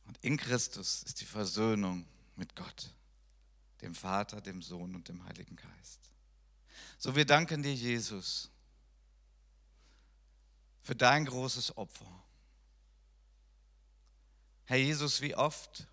[0.05, 2.93] Und in Christus ist die Versöhnung mit Gott,
[3.81, 6.11] dem Vater, dem Sohn und dem Heiligen Geist.
[6.97, 8.51] So, wir danken dir, Jesus,
[10.81, 12.24] für dein großes Opfer.
[14.65, 15.87] Herr Jesus, wie oft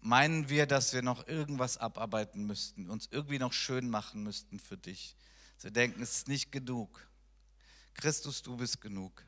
[0.00, 4.76] meinen wir, dass wir noch irgendwas abarbeiten müssten, uns irgendwie noch schön machen müssten für
[4.76, 5.16] dich.
[5.56, 7.08] Sie denken, es ist nicht genug.
[7.94, 9.24] Christus, du bist genug.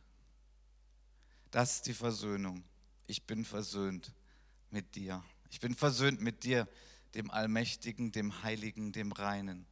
[1.51, 2.65] Das ist die Versöhnung.
[3.07, 4.13] Ich bin versöhnt
[4.71, 5.25] mit dir.
[5.49, 6.69] Ich bin versöhnt mit dir,
[7.15, 9.65] dem Allmächtigen, dem Heiligen, dem Reinen.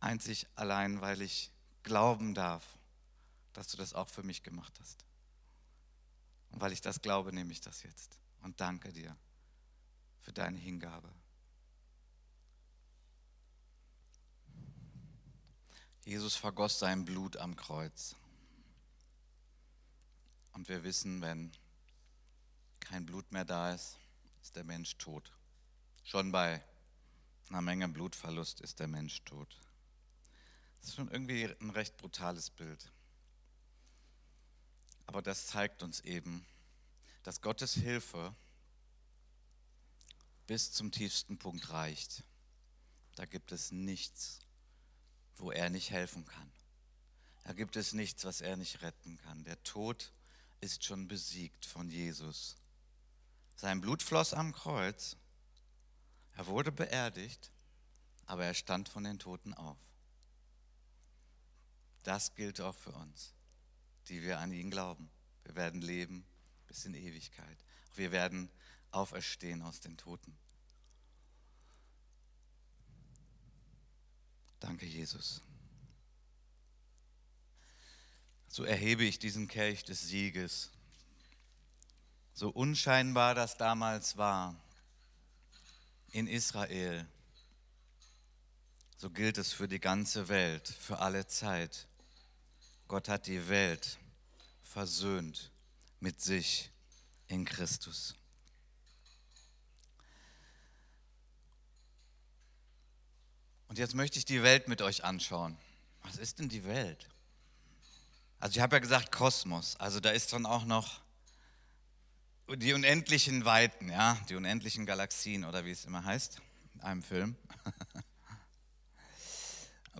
[0.00, 1.50] Einzig allein, weil ich
[1.82, 2.64] glauben darf,
[3.52, 5.04] dass du das auch für mich gemacht hast.
[6.50, 9.16] Und weil ich das glaube, nehme ich das jetzt und danke dir
[10.20, 11.12] für deine Hingabe.
[16.04, 18.16] Jesus vergoss sein Blut am Kreuz.
[20.52, 21.52] Und wir wissen, wenn
[22.80, 23.98] kein Blut mehr da ist,
[24.42, 25.32] ist der Mensch tot.
[26.02, 26.62] Schon bei
[27.48, 29.60] einer Menge Blutverlust ist der Mensch tot.
[30.80, 32.90] Das ist schon irgendwie ein recht brutales Bild.
[35.06, 36.46] Aber das zeigt uns eben,
[37.22, 38.34] dass Gottes Hilfe
[40.46, 42.24] bis zum tiefsten Punkt reicht.
[43.14, 44.40] Da gibt es nichts,
[45.36, 46.52] wo er nicht helfen kann.
[47.44, 49.44] Da gibt es nichts, was er nicht retten kann.
[49.44, 50.12] Der Tod
[50.60, 52.56] ist schon besiegt von Jesus.
[53.56, 55.16] Sein Blut floss am Kreuz.
[56.34, 57.50] Er wurde beerdigt,
[58.26, 59.76] aber er stand von den Toten auf.
[62.02, 63.34] Das gilt auch für uns,
[64.08, 65.10] die wir an ihn glauben.
[65.44, 66.24] Wir werden leben
[66.66, 67.58] bis in Ewigkeit.
[67.94, 68.50] Wir werden
[68.90, 70.36] auferstehen aus den Toten.
[74.60, 75.42] Danke, Jesus.
[78.48, 80.70] So erhebe ich diesen Kelch des Sieges.
[82.34, 84.56] So unscheinbar das damals war
[86.12, 87.06] in Israel,
[88.96, 91.88] so gilt es für die ganze Welt, für alle Zeit.
[92.92, 93.96] Gott hat die Welt
[94.62, 95.50] versöhnt
[96.00, 96.70] mit sich
[97.26, 98.14] in Christus.
[103.68, 105.56] Und jetzt möchte ich die Welt mit euch anschauen.
[106.02, 107.08] Was ist denn die Welt?
[108.38, 111.00] Also ich habe ja gesagt Kosmos, also da ist dann auch noch
[112.56, 116.42] die unendlichen Weiten, ja, die unendlichen Galaxien oder wie es immer heißt
[116.74, 117.36] in einem Film.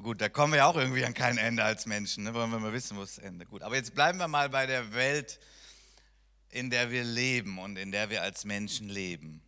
[0.00, 2.32] Gut, da kommen wir ja auch irgendwie an kein Ende als Menschen, ne?
[2.32, 3.44] wollen wir mal wissen, wo ist das Ende.
[3.44, 5.38] Gut, aber jetzt bleiben wir mal bei der Welt,
[6.48, 9.42] in der wir leben und in der wir als Menschen leben.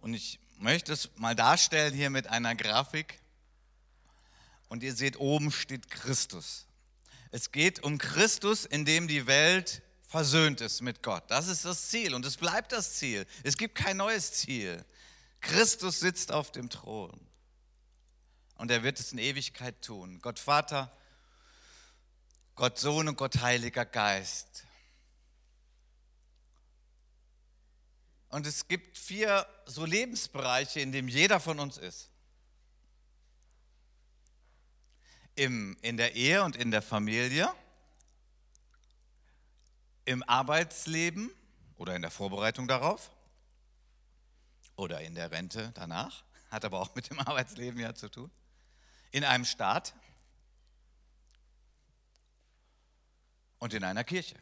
[0.00, 3.20] Und ich möchte es mal darstellen hier mit einer Grafik.
[4.68, 6.66] Und ihr seht, oben steht Christus.
[7.30, 11.24] Es geht um Christus, in dem die Welt versöhnt ist mit Gott.
[11.28, 13.26] Das ist das Ziel und es bleibt das Ziel.
[13.44, 14.84] Es gibt kein neues Ziel.
[15.40, 17.18] Christus sitzt auf dem Thron
[18.56, 20.20] und er wird es in Ewigkeit tun.
[20.20, 20.90] Gott Vater,
[22.54, 24.64] Gott Sohn und Gott Heiliger Geist
[28.34, 32.10] Und es gibt vier so Lebensbereiche, in denen jeder von uns ist.
[35.36, 37.48] Im, in der Ehe und in der Familie,
[40.04, 41.30] im Arbeitsleben
[41.76, 43.12] oder in der Vorbereitung darauf
[44.74, 48.32] oder in der Rente danach, hat aber auch mit dem Arbeitsleben ja zu tun,
[49.14, 49.94] in einem Staat
[53.60, 54.34] und in einer Kirche.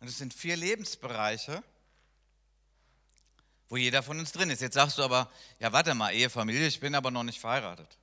[0.00, 1.62] Und es sind vier Lebensbereiche,
[3.68, 4.62] wo jeder von uns drin ist.
[4.62, 7.96] Jetzt sagst du aber, ja, warte mal, Ehe, Familie, ich bin aber noch nicht verheiratet.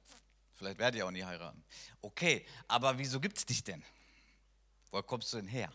[0.54, 1.62] Vielleicht werde ich auch nie heiraten.
[2.02, 3.84] Okay, aber wieso gibt es dich denn?
[4.92, 5.74] Wo kommst du denn her?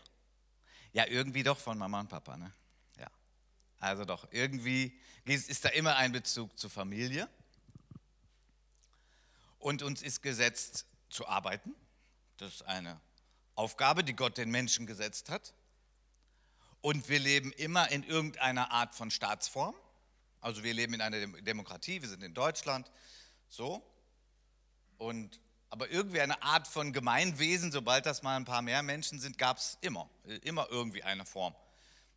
[0.93, 2.51] Ja, irgendwie doch von Mama und Papa, ne?
[3.79, 7.29] Also doch, irgendwie ist da immer ein Bezug zur Familie.
[9.59, 11.73] Und uns ist gesetzt zu arbeiten.
[12.37, 12.99] Das ist eine
[13.55, 15.53] Aufgabe, die Gott den Menschen gesetzt hat.
[16.81, 19.75] Und wir leben immer in irgendeiner Art von Staatsform.
[20.41, 22.91] Also wir leben in einer Demokratie, wir sind in Deutschland.
[23.49, 23.83] So.
[24.97, 25.39] Und,
[25.69, 29.57] aber irgendwie eine Art von Gemeinwesen, sobald das mal ein paar mehr Menschen sind, gab
[29.57, 30.09] es immer,
[30.43, 31.55] immer irgendwie eine Form.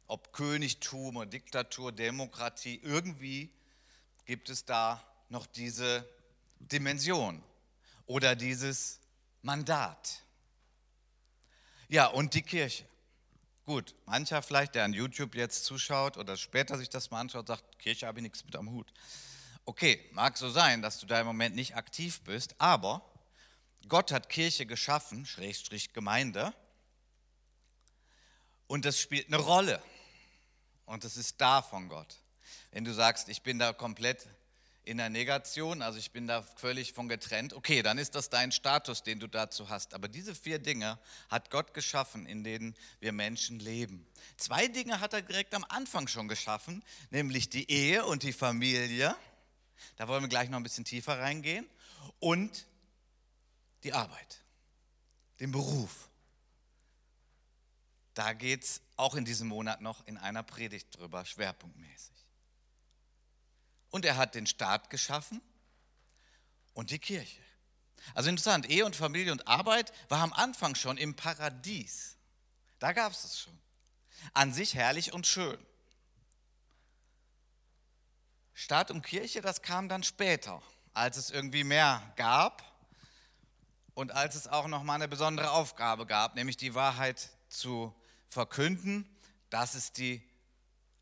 [0.06, 3.52] Ob Königtum oder Diktatur, Demokratie, irgendwie
[4.26, 6.06] gibt es da noch diese
[6.60, 7.42] Dimension
[8.06, 9.00] oder dieses
[9.42, 10.22] Mandat.
[11.88, 12.84] Ja, und die Kirche.
[13.66, 17.78] Gut, mancher vielleicht, der an YouTube jetzt zuschaut oder später sich das mal anschaut, sagt,
[17.78, 18.92] Kirche habe ich nichts mit am Hut.
[19.64, 23.04] Okay, mag so sein, dass du da im Moment nicht aktiv bist, aber
[23.88, 26.54] Gott hat Kirche geschaffen, Schrägstrich Gemeinde,
[28.70, 29.82] und das spielt eine Rolle.
[30.86, 32.18] Und es ist da von Gott.
[32.70, 34.28] Wenn du sagst, ich bin da komplett
[34.90, 38.50] in der Negation, also ich bin da völlig von getrennt, okay, dann ist das dein
[38.50, 39.94] Status, den du dazu hast.
[39.94, 40.98] Aber diese vier Dinge
[41.28, 44.04] hat Gott geschaffen, in denen wir Menschen leben.
[44.36, 49.14] Zwei Dinge hat er direkt am Anfang schon geschaffen, nämlich die Ehe und die Familie.
[49.94, 51.68] Da wollen wir gleich noch ein bisschen tiefer reingehen.
[52.18, 52.66] Und
[53.84, 54.42] die Arbeit,
[55.38, 56.08] den Beruf.
[58.14, 62.19] Da geht es auch in diesem Monat noch in einer Predigt drüber, schwerpunktmäßig.
[63.90, 65.40] Und er hat den Staat geschaffen
[66.74, 67.42] und die Kirche.
[68.14, 72.16] Also interessant, Ehe und Familie und Arbeit war am Anfang schon im Paradies.
[72.78, 73.58] Da gab es es schon.
[74.32, 75.58] An sich herrlich und schön.
[78.54, 82.62] Staat und Kirche, das kam dann später, als es irgendwie mehr gab
[83.94, 87.94] und als es auch noch mal eine besondere Aufgabe gab, nämlich die Wahrheit zu
[88.28, 89.08] verkünden.
[89.48, 90.22] Das ist die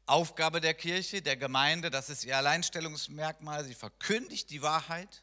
[0.09, 3.65] Aufgabe der Kirche, der Gemeinde, das ist ihr Alleinstellungsmerkmal.
[3.65, 5.23] Sie verkündigt die Wahrheit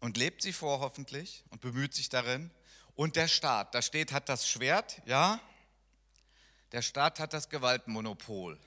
[0.00, 2.50] und lebt sie vor hoffentlich und bemüht sich darin.
[2.96, 5.40] Und der Staat, da steht, hat das Schwert, ja.
[6.72, 8.58] Der Staat hat das Gewaltmonopol.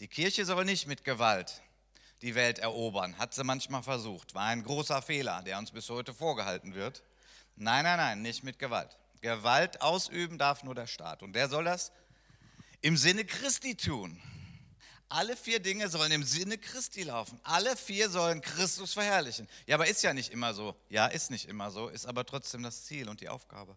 [0.00, 1.62] Die Kirche soll nicht mit Gewalt
[2.22, 4.34] die Welt erobern, hat sie manchmal versucht.
[4.34, 7.02] War ein großer Fehler, der uns bis heute vorgehalten wird.
[7.56, 8.98] Nein, nein, nein, nicht mit Gewalt.
[9.22, 11.22] Gewalt ausüben darf nur der Staat.
[11.22, 11.90] Und der soll das
[12.86, 14.22] im Sinne Christi tun.
[15.08, 17.40] Alle vier Dinge sollen im Sinne Christi laufen.
[17.42, 19.48] Alle vier sollen Christus verherrlichen.
[19.66, 20.76] Ja, aber ist ja nicht immer so.
[20.88, 23.76] Ja, ist nicht immer so, ist aber trotzdem das Ziel und die Aufgabe.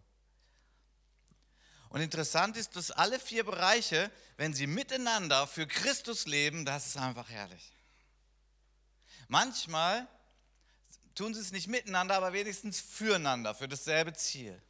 [1.88, 6.96] Und interessant ist, dass alle vier Bereiche, wenn sie miteinander für Christus leben, das ist
[6.96, 7.72] einfach herrlich.
[9.26, 10.06] Manchmal
[11.16, 14.62] tun sie es nicht miteinander, aber wenigstens füreinander, für dasselbe Ziel.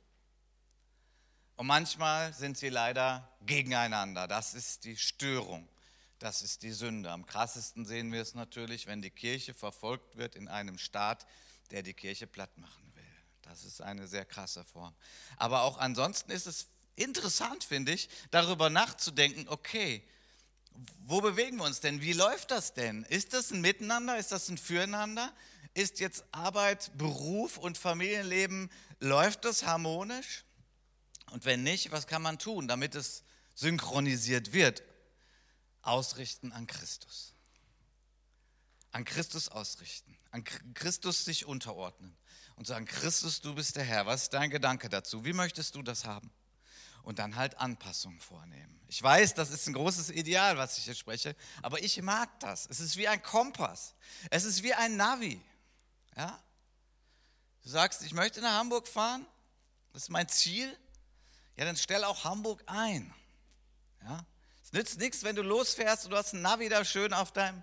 [1.60, 4.26] Und manchmal sind sie leider gegeneinander.
[4.26, 5.68] Das ist die Störung.
[6.18, 7.10] Das ist die Sünde.
[7.10, 11.26] Am krassesten sehen wir es natürlich, wenn die Kirche verfolgt wird in einem Staat,
[11.70, 13.04] der die Kirche platt machen will.
[13.42, 14.94] Das ist eine sehr krasse Form.
[15.36, 20.02] Aber auch ansonsten ist es interessant, finde ich, darüber nachzudenken, okay,
[21.04, 22.00] wo bewegen wir uns denn?
[22.00, 23.04] Wie läuft das denn?
[23.10, 24.16] Ist das ein Miteinander?
[24.16, 25.30] Ist das ein Füreinander?
[25.74, 30.46] Ist jetzt Arbeit, Beruf und Familienleben, läuft das harmonisch?
[31.30, 33.22] Und wenn nicht, was kann man tun, damit es
[33.54, 34.82] synchronisiert wird?
[35.82, 37.34] Ausrichten an Christus.
[38.92, 40.16] An Christus ausrichten.
[40.30, 42.16] An Christus sich unterordnen.
[42.56, 44.06] Und sagen, Christus, du bist der Herr.
[44.06, 45.24] Was ist dein Gedanke dazu?
[45.24, 46.30] Wie möchtest du das haben?
[47.02, 48.78] Und dann halt Anpassungen vornehmen.
[48.88, 52.66] Ich weiß, das ist ein großes Ideal, was ich hier spreche, aber ich mag das.
[52.66, 53.94] Es ist wie ein Kompass.
[54.28, 55.40] Es ist wie ein Navi.
[56.16, 56.38] Ja?
[57.62, 59.26] Du sagst, ich möchte nach Hamburg fahren.
[59.92, 60.76] Das ist mein Ziel
[61.60, 63.12] ja, dann stell auch Hamburg ein.
[64.02, 64.24] Ja?
[64.64, 67.62] Es nützt nichts, wenn du losfährst und du hast ein Navi da schön auf deinem,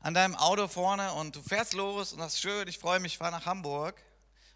[0.00, 3.12] an deinem Auto vorne und du fährst los und das ist schön, ich freue mich,
[3.12, 3.98] ich fahre nach Hamburg,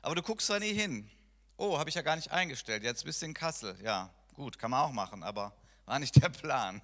[0.02, 1.10] aber du guckst da nie hin.
[1.56, 3.78] Oh, habe ich ja gar nicht eingestellt, jetzt bist du in Kassel.
[3.82, 6.82] Ja, gut, kann man auch machen, aber war nicht der Plan.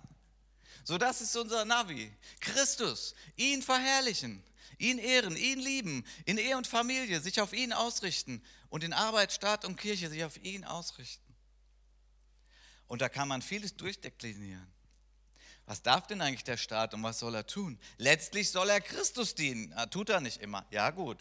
[0.85, 2.11] So, das ist unser Navi.
[2.41, 4.43] Christus, ihn verherrlichen,
[4.79, 9.31] ihn ehren, ihn lieben, in Ehe und Familie sich auf ihn ausrichten und in Arbeit,
[9.31, 11.32] Staat und Kirche sich auf ihn ausrichten.
[12.93, 14.71] Und da kann man vieles durchdeklinieren.
[15.65, 17.79] Was darf denn eigentlich der Staat und was soll er tun?
[17.97, 19.73] Letztlich soll er Christus dienen.
[19.73, 20.67] Er tut er nicht immer.
[20.71, 21.17] Ja, gut.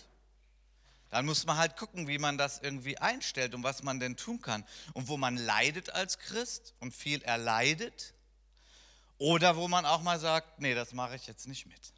[1.07, 4.41] Dann muss man halt gucken, wie man das irgendwie einstellt und was man denn tun
[4.41, 4.65] kann.
[4.91, 8.15] Und wo man leidet als Christ und viel erleidet.
[9.17, 11.93] Oder wo man auch mal sagt, nee, das mache ich jetzt nicht mit.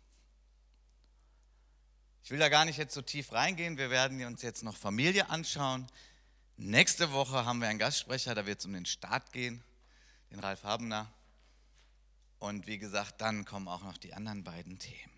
[2.24, 3.80] Ich will da gar nicht jetzt so tief reingehen.
[3.80, 5.88] Wir werden uns jetzt noch Familie anschauen.
[6.58, 9.64] Nächste Woche haben wir einen Gastsprecher, da wird es um den Start gehen,
[10.32, 11.12] den Ralf Habener.
[12.40, 15.14] Und wie gesagt, dann kommen auch noch die anderen beiden Themen.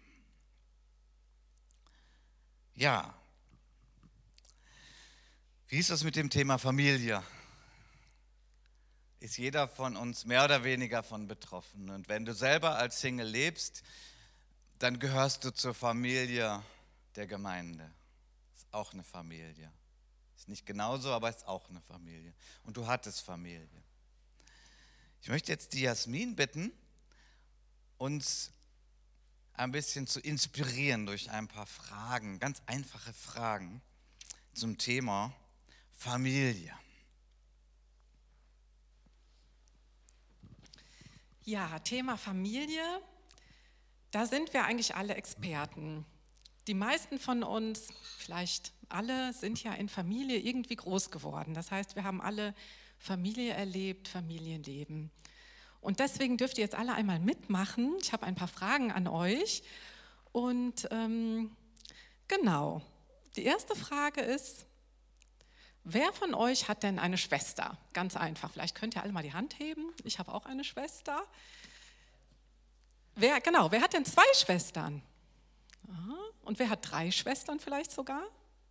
[2.76, 3.14] Ja,
[5.68, 7.24] wie ist das mit dem Thema Familie?
[9.20, 11.90] Ist jeder von uns mehr oder weniger von betroffen.
[11.90, 13.82] Und wenn du selber als Single lebst,
[14.78, 16.62] dann gehörst du zur Familie
[17.16, 17.92] der Gemeinde
[18.72, 19.72] auch eine Familie.
[20.46, 22.32] Ist nicht genauso, aber ist auch eine Familie.
[22.62, 23.68] Und du hattest Familie.
[25.24, 26.72] Ich möchte jetzt die Jasmin bitten,
[27.98, 28.52] uns
[29.54, 33.82] ein bisschen zu inspirieren durch ein paar Fragen, ganz einfache Fragen
[34.54, 35.34] zum Thema
[35.94, 36.78] Familie.
[41.42, 43.02] Ja, Thema Familie,
[44.12, 46.06] da sind wir eigentlich alle Experten.
[46.68, 47.88] Die meisten von uns,
[48.18, 51.54] vielleicht alle, sind ja in Familie irgendwie groß geworden.
[51.54, 52.56] Das heißt, wir haben alle
[52.98, 55.12] Familie erlebt, Familienleben.
[55.80, 57.96] Und deswegen dürft ihr jetzt alle einmal mitmachen.
[58.02, 59.62] Ich habe ein paar Fragen an euch.
[60.32, 61.56] Und ähm,
[62.28, 62.82] genau,
[63.36, 64.66] die erste Frage ist,
[65.84, 67.78] wer von euch hat denn eine Schwester?
[67.94, 69.94] Ganz einfach, vielleicht könnt ihr alle mal die Hand heben.
[70.04, 71.24] Ich habe auch eine Schwester.
[73.14, 75.04] Wer, genau, wer hat denn zwei Schwestern?
[75.88, 76.25] Aha.
[76.46, 78.24] Und wer hat drei Schwestern vielleicht sogar?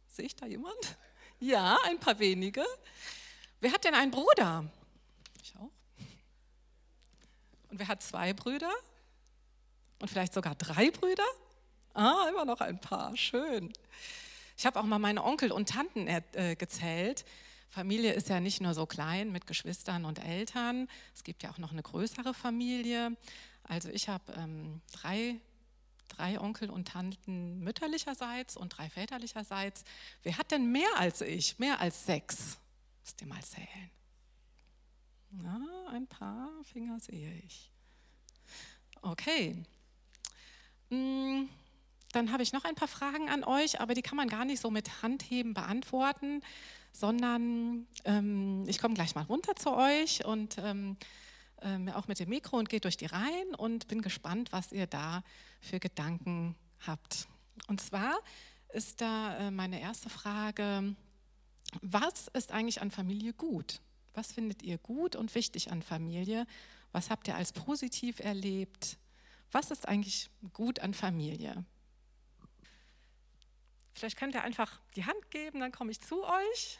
[0.08, 0.96] Sehe ich da jemand?
[1.40, 2.64] Ja, ein paar wenige.
[3.60, 4.64] Wer hat denn einen Bruder?
[5.42, 5.70] Ich auch.
[7.70, 8.72] Und wer hat zwei Brüder?
[10.00, 11.24] Und vielleicht sogar drei Brüder?
[11.94, 13.16] Ah, immer noch ein paar.
[13.16, 13.72] Schön.
[14.56, 17.24] Ich habe auch mal meine Onkel und Tanten äh, gezählt.
[17.68, 20.88] Familie ist ja nicht nur so klein mit Geschwistern und Eltern.
[21.12, 23.16] Es gibt ja auch noch eine größere Familie.
[23.64, 25.40] Also ich habe ähm, drei,
[26.16, 29.84] drei Onkel und Tanten mütterlicherseits und drei väterlicherseits.
[30.22, 31.58] Wer hat denn mehr als ich?
[31.58, 32.58] Mehr als sechs?
[33.02, 33.90] Müsst ihr mal zählen.
[35.30, 35.60] Na,
[35.92, 37.70] ein paar Finger sehe ich.
[39.02, 39.64] Okay.
[40.90, 41.44] Mm,
[42.12, 44.60] dann habe ich noch ein paar Fragen an euch, aber die kann man gar nicht
[44.60, 46.42] so mit Handheben beantworten,
[46.92, 50.96] sondern ähm, ich komme gleich mal runter zu euch und ähm,
[51.64, 54.86] ähm, auch mit dem Mikro und gehe durch die Reihen und bin gespannt, was ihr
[54.86, 55.24] da
[55.60, 56.54] für Gedanken
[56.86, 57.26] habt.
[57.66, 58.16] Und zwar
[58.68, 60.94] ist da äh, meine erste Frage,
[61.80, 63.80] was ist eigentlich an Familie gut?
[64.12, 66.46] Was findet ihr gut und wichtig an Familie?
[66.92, 68.98] Was habt ihr als positiv erlebt?
[69.50, 71.64] Was ist eigentlich gut an Familie?
[73.94, 76.78] Vielleicht könnt ihr einfach die Hand geben, dann komme ich zu euch.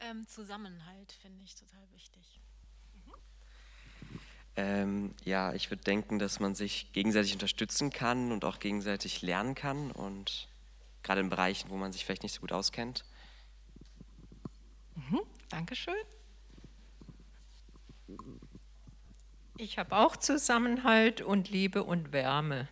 [0.00, 2.40] Ähm, Zusammenhalt finde ich total wichtig.
[4.56, 9.54] Ähm, ja, ich würde denken, dass man sich gegenseitig unterstützen kann und auch gegenseitig lernen
[9.54, 10.48] kann und
[11.02, 13.04] gerade in Bereichen, wo man sich vielleicht nicht so gut auskennt.
[14.94, 15.94] Mhm, Dankeschön.
[19.58, 22.68] Ich habe auch Zusammenhalt und Liebe und Wärme.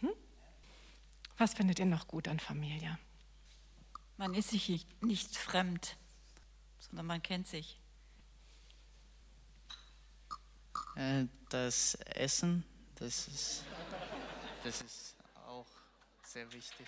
[0.00, 0.10] Mhm.
[1.36, 2.98] Was findet ihr noch gut an Familie?
[4.16, 5.96] Man ist sich nicht fremd,
[6.78, 7.80] sondern man kennt sich.
[10.89, 10.89] Äh,
[11.48, 12.64] das Essen,
[12.96, 13.64] das ist,
[14.64, 15.66] das ist auch
[16.24, 16.86] sehr wichtig.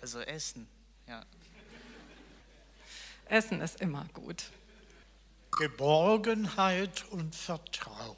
[0.00, 0.68] Also Essen,
[1.08, 1.24] ja.
[3.24, 4.50] Essen ist immer gut.
[5.50, 8.16] Geborgenheit und Vertrauen.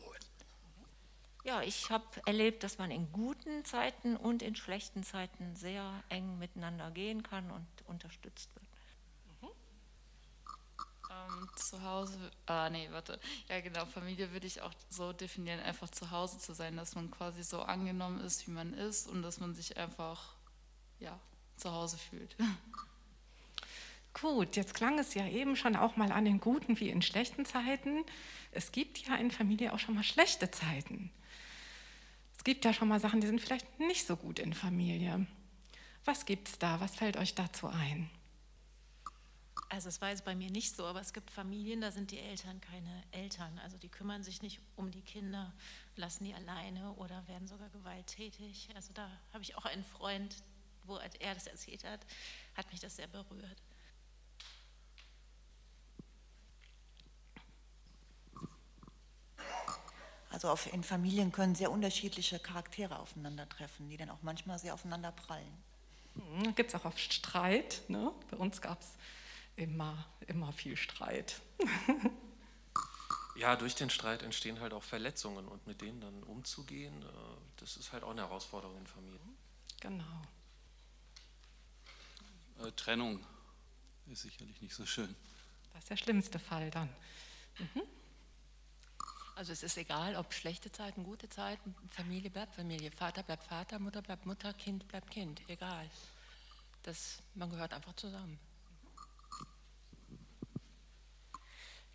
[1.45, 6.37] Ja, ich habe erlebt, dass man in guten Zeiten und in schlechten Zeiten sehr eng
[6.39, 8.69] miteinander gehen kann und unterstützt wird.
[11.11, 13.19] Ähm, zu Hause, ah nee, warte.
[13.49, 17.11] Ja genau, Familie würde ich auch so definieren, einfach zu Hause zu sein, dass man
[17.11, 20.35] quasi so angenommen ist, wie man ist und dass man sich einfach,
[21.01, 21.19] ja,
[21.57, 22.37] zu Hause fühlt.
[24.21, 27.47] Gut, jetzt klang es ja eben schon auch mal an den guten wie in schlechten
[27.47, 28.05] Zeiten.
[28.51, 31.11] Es gibt ja in Familie auch schon mal schlechte Zeiten.
[32.37, 35.27] Es gibt ja schon mal Sachen, die sind vielleicht nicht so gut in Familie.
[36.09, 36.81] Was gibt es da?
[36.81, 38.09] Was fällt euch dazu ein?
[39.69, 42.19] Also es war jetzt bei mir nicht so, aber es gibt Familien, da sind die
[42.19, 43.59] Eltern keine Eltern.
[43.59, 45.53] Also die kümmern sich nicht um die Kinder,
[45.97, 48.71] lassen die alleine oder werden sogar gewalttätig.
[48.75, 50.35] Also da habe ich auch einen Freund,
[50.85, 52.01] wo er das erzählt hat,
[52.55, 53.63] hat mich das sehr berührt.
[60.31, 65.68] Also in Familien können sehr unterschiedliche Charaktere aufeinandertreffen, die dann auch manchmal sehr aufeinander prallen.
[66.19, 67.83] Hm, Gibt es auch oft Streit.
[67.89, 68.13] Ne?
[68.31, 68.95] Bei uns gab es
[69.57, 71.41] immer, immer viel Streit.
[73.37, 77.07] ja, durch den Streit entstehen halt auch Verletzungen und mit denen dann umzugehen, äh,
[77.57, 79.37] das ist halt auch eine Herausforderung in Familien.
[79.81, 80.23] Genau.
[82.61, 83.25] Äh, Trennung
[84.07, 85.15] ist sicherlich nicht so schön.
[85.73, 86.89] Das ist der schlimmste Fall dann.
[87.59, 87.83] Mhm.
[89.39, 93.79] Also es ist egal, ob schlechte Zeiten, gute Zeiten, Familie bleibt Familie, Vater bleibt Vater,
[93.79, 95.89] Mutter bleibt Mutter, Kind bleibt Kind, egal.
[96.83, 98.37] Das, man gehört einfach zusammen.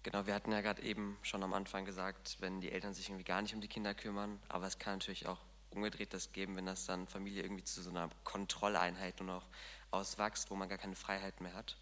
[0.03, 3.25] Genau, wir hatten ja gerade eben schon am Anfang gesagt, wenn die Eltern sich irgendwie
[3.25, 5.41] gar nicht um die Kinder kümmern, aber es kann natürlich auch
[5.71, 9.49] umgedreht das geben, wenn das dann Familie irgendwie zu so einer Kontrolleinheit nur noch
[9.91, 11.75] auswächst, wo man gar keine Freiheit mehr hat.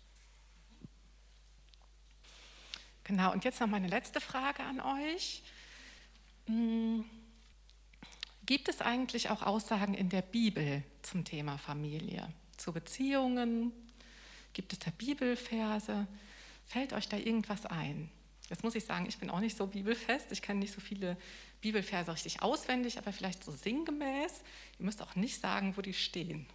[3.11, 5.43] Genau, und jetzt noch meine letzte Frage an euch.
[6.45, 7.03] Hm,
[8.45, 13.73] gibt es eigentlich auch Aussagen in der Bibel zum Thema Familie, zu Beziehungen?
[14.53, 16.07] Gibt es da Bibelverse?
[16.65, 18.09] Fällt euch da irgendwas ein?
[18.49, 20.31] Jetzt muss ich sagen, ich bin auch nicht so bibelfest.
[20.31, 21.17] Ich kenne nicht so viele
[21.59, 24.41] Bibelverse richtig auswendig, aber vielleicht so sinngemäß.
[24.79, 26.47] Ihr müsst auch nicht sagen, wo die stehen.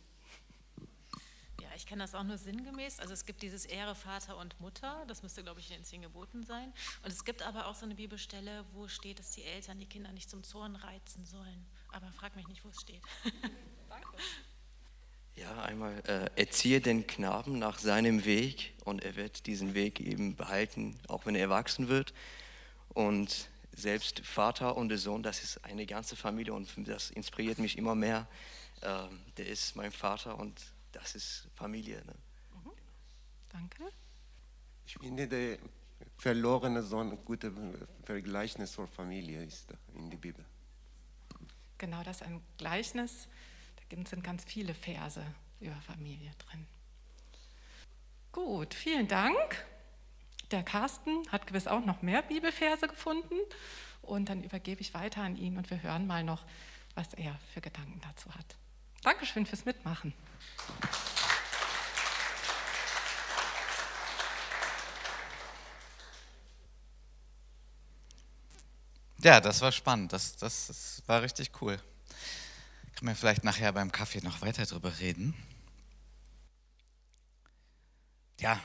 [1.77, 3.01] Ich kenne das auch nur sinngemäß.
[3.01, 6.01] Also es gibt dieses Ehre Vater und Mutter, das müsste, glaube ich, in den zehn
[6.01, 6.73] Geboten sein.
[7.03, 10.11] Und es gibt aber auch so eine Bibelstelle, wo steht, dass die Eltern die Kinder
[10.13, 11.67] nicht zum Zorn reizen sollen.
[11.93, 13.03] Aber frag mich nicht, wo es steht.
[13.91, 14.09] Danke.
[15.35, 20.35] Ja, einmal äh, erziehe den Knaben nach seinem Weg und er wird diesen Weg eben
[20.35, 22.15] behalten, auch wenn er erwachsen wird.
[22.89, 27.77] Und selbst Vater und der Sohn, das ist eine ganze Familie und das inspiriert mich
[27.77, 28.27] immer mehr.
[28.81, 30.59] Ähm, der ist mein Vater und
[30.97, 32.05] das ist Familie.
[32.05, 32.15] Ne?
[32.55, 32.73] Mhm.
[33.51, 33.93] Danke.
[34.87, 35.59] Ich finde, der
[36.17, 37.53] verlorene Sohn ein gutes
[38.05, 40.45] Vergleichnis für Familie ist in der Bibel.
[41.79, 43.29] Genau, das ist ein Gleichnis
[43.91, 45.23] sind ganz viele Verse
[45.61, 46.67] über Familie drin.
[48.33, 49.65] Gut, vielen Dank.
[50.51, 53.35] Der Carsten hat gewiss auch noch mehr Bibelverse gefunden
[54.03, 56.45] und dann übergebe ich weiter an ihn und wir hören mal noch,
[56.95, 58.57] was er für Gedanken dazu hat.
[59.03, 60.13] Dankeschön fürs Mitmachen.
[69.19, 70.13] Ja, das war spannend.
[70.13, 71.81] Das, das, das war richtig cool.
[72.97, 75.35] Können wir vielleicht nachher beim Kaffee noch weiter drüber reden?
[78.39, 78.61] Ja,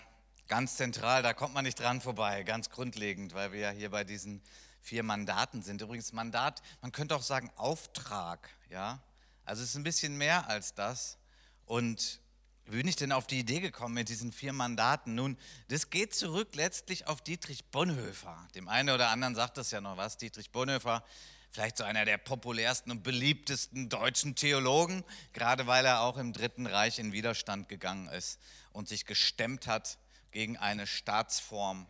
[0.47, 4.03] ganz zentral, da kommt man nicht dran vorbei, ganz grundlegend, weil wir ja hier bei
[4.03, 4.41] diesen
[4.81, 5.81] vier Mandaten sind.
[5.81, 8.99] Übrigens Mandat, man könnte auch sagen Auftrag, ja.
[9.45, 11.17] Also es ist ein bisschen mehr als das.
[11.65, 12.19] Und
[12.65, 15.15] wie bin ich denn auf die Idee gekommen mit diesen vier Mandaten?
[15.15, 15.37] Nun,
[15.67, 18.47] das geht zurück letztlich auf Dietrich Bonhoeffer.
[18.55, 20.17] Dem einen oder anderen sagt das ja noch was.
[20.17, 21.03] Dietrich Bonhoeffer
[21.51, 26.65] vielleicht so einer der populärsten und beliebtesten deutschen Theologen, gerade weil er auch im Dritten
[26.65, 28.39] Reich in Widerstand gegangen ist
[28.71, 29.97] und sich gestemmt hat
[30.31, 31.87] gegen eine Staatsform,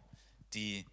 [0.55, 0.85] die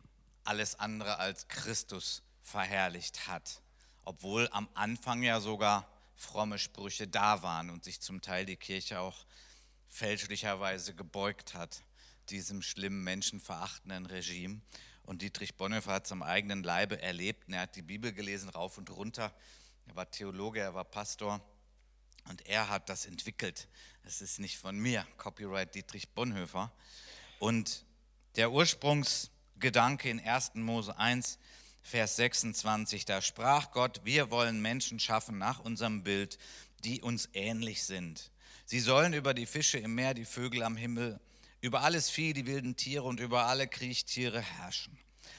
[0.44, 3.62] alles andere als Christus verherrlicht hat,
[4.04, 5.88] obwohl am Anfang ja sogar
[6.18, 9.24] fromme Sprüche da waren und sich zum Teil die Kirche auch
[9.88, 11.82] fälschlicherweise gebeugt hat,
[12.28, 14.60] diesem schlimmen, menschenverachtenden Regime.
[15.04, 17.48] Und Dietrich Bonhoeffer hat es am eigenen Leibe erlebt.
[17.48, 19.32] Er hat die Bibel gelesen, rauf und runter.
[19.86, 21.40] Er war Theologe, er war Pastor.
[22.28, 23.68] Und er hat das entwickelt.
[24.02, 26.72] Das ist nicht von mir, Copyright Dietrich Bonhoeffer.
[27.38, 27.86] Und
[28.34, 30.56] der Ursprungsgedanke in 1.
[30.56, 31.38] Mose 1,
[31.82, 36.38] Vers 26, da sprach Gott, wir wollen Menschen schaffen nach unserem Bild,
[36.84, 38.30] die uns ähnlich sind.
[38.66, 41.20] Sie sollen über die Fische im Meer, die Vögel am Himmel
[41.60, 44.96] über alles Vieh, die wilden Tiere und über alle Kriechtiere herrschen.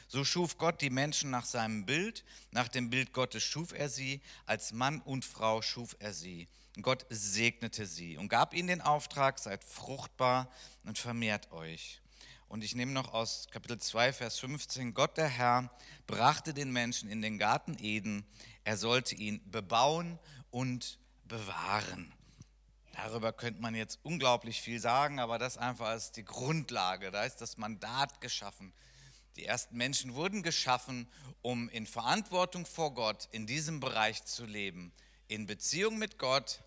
[0.07, 4.21] So schuf Gott die Menschen nach seinem Bild, nach dem Bild Gottes schuf er sie,
[4.45, 6.47] als Mann und Frau schuf er sie.
[6.75, 10.51] Und Gott segnete sie und gab ihnen den Auftrag, seid fruchtbar
[10.83, 12.01] und vermehrt euch.
[12.49, 15.69] Und ich nehme noch aus Kapitel 2, Vers 15, Gott der Herr
[16.07, 18.25] brachte den Menschen in den Garten Eden,
[18.63, 20.17] er sollte ihn bebauen
[20.49, 22.11] und bewahren.
[22.93, 27.11] Darüber könnte man jetzt unglaublich viel sagen, aber das einfach als die Grundlage.
[27.11, 28.73] Da ist das Mandat geschaffen.
[29.35, 31.07] Die ersten Menschen wurden geschaffen,
[31.43, 34.91] um in Verantwortung vor Gott in diesem Bereich zu leben.
[35.27, 36.61] In Beziehung mit Gott,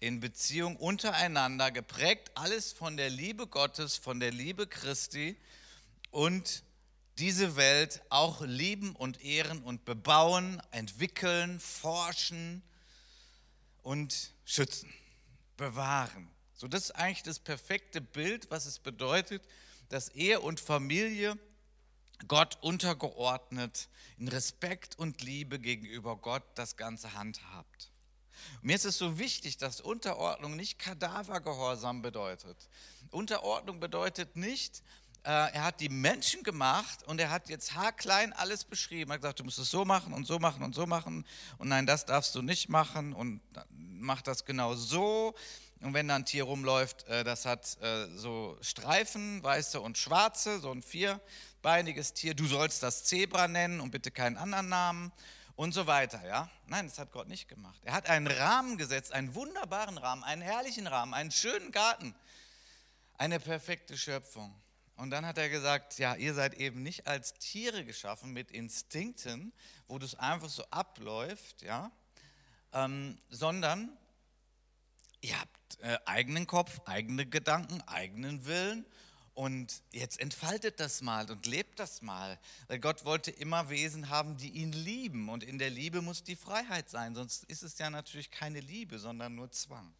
[0.00, 5.36] in Beziehung untereinander, geprägt alles von der Liebe Gottes, von der Liebe Christi
[6.10, 6.62] und
[7.18, 12.62] diese Welt auch lieben und ehren und bebauen, entwickeln, forschen
[13.82, 14.92] und schützen
[15.56, 16.30] bewahren.
[16.54, 19.42] So, das ist eigentlich das perfekte Bild, was es bedeutet,
[19.88, 21.36] dass Ehe und Familie
[22.26, 27.90] Gott untergeordnet, in Respekt und Liebe gegenüber Gott das Ganze handhabt.
[28.62, 32.68] Mir ist es so wichtig, dass Unterordnung nicht Kadavergehorsam bedeutet.
[33.10, 34.82] Unterordnung bedeutet nicht,
[35.24, 39.10] äh, er hat die Menschen gemacht und er hat jetzt haarklein alles beschrieben.
[39.10, 41.26] Er hat gesagt, du musst es so machen und so machen und so machen
[41.58, 45.34] und nein, das darfst du nicht machen und mach das genau so.
[45.80, 50.60] Und wenn da ein Tier rumläuft, äh, das hat äh, so Streifen, weiße und schwarze,
[50.60, 55.12] so ein vierbeiniges Tier, du sollst das Zebra nennen und bitte keinen anderen Namen
[55.58, 56.24] und so weiter.
[56.24, 56.48] Ja?
[56.66, 57.80] Nein, das hat Gott nicht gemacht.
[57.84, 62.14] Er hat einen Rahmen gesetzt, einen wunderbaren Rahmen, einen herrlichen Rahmen, einen schönen Garten,
[63.14, 64.54] eine perfekte Schöpfung.
[64.94, 69.52] Und dann hat er gesagt, ja, ihr seid eben nicht als Tiere geschaffen mit Instinkten,
[69.88, 71.90] wo das einfach so abläuft, ja,
[72.72, 73.90] ähm, sondern
[75.22, 78.86] ihr habt äh, eigenen Kopf, eigene Gedanken, eigenen Willen
[79.38, 82.40] und jetzt entfaltet das mal und lebt das mal.
[82.66, 85.28] Weil Gott wollte immer Wesen haben, die ihn lieben.
[85.28, 88.98] Und in der Liebe muss die Freiheit sein, sonst ist es ja natürlich keine Liebe,
[88.98, 89.94] sondern nur Zwang.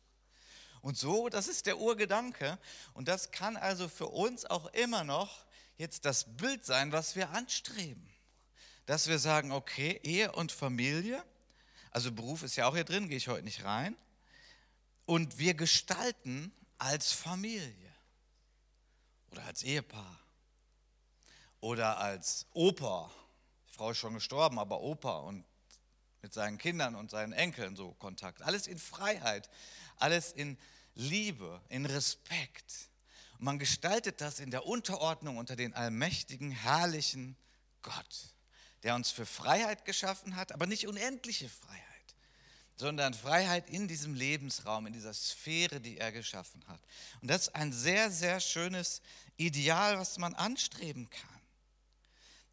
[0.81, 2.59] Und so, das ist der Urgedanke.
[2.95, 7.31] Und das kann also für uns auch immer noch jetzt das Bild sein, was wir
[7.31, 8.11] anstreben.
[8.87, 11.25] Dass wir sagen, okay, Ehe und Familie,
[11.93, 13.97] also Beruf ist ja auch hier drin, gehe ich heute nicht rein.
[15.07, 17.88] Und wir gestalten als Familie
[19.31, 20.19] oder als Ehepaar
[21.61, 23.11] oder als Opa.
[23.69, 25.45] Die Frau ist schon gestorben, aber Opa und
[26.23, 28.43] mit seinen Kindern und seinen Enkeln so Kontakt.
[28.43, 29.49] Alles in Freiheit,
[29.97, 30.59] alles in
[30.95, 32.91] Liebe, in Respekt.
[33.39, 37.37] Und man gestaltet das in der Unterordnung unter den allmächtigen, herrlichen
[37.83, 38.35] Gott,
[38.83, 41.88] der uns für Freiheit geschaffen hat, aber nicht unendliche Freiheit,
[42.79, 46.81] sondern Freiheit in diesem Lebensraum, in dieser Sphäre, die er geschaffen hat.
[47.21, 49.03] Und das ist ein sehr, sehr schönes
[49.37, 51.41] Ideal, was man anstreben kann.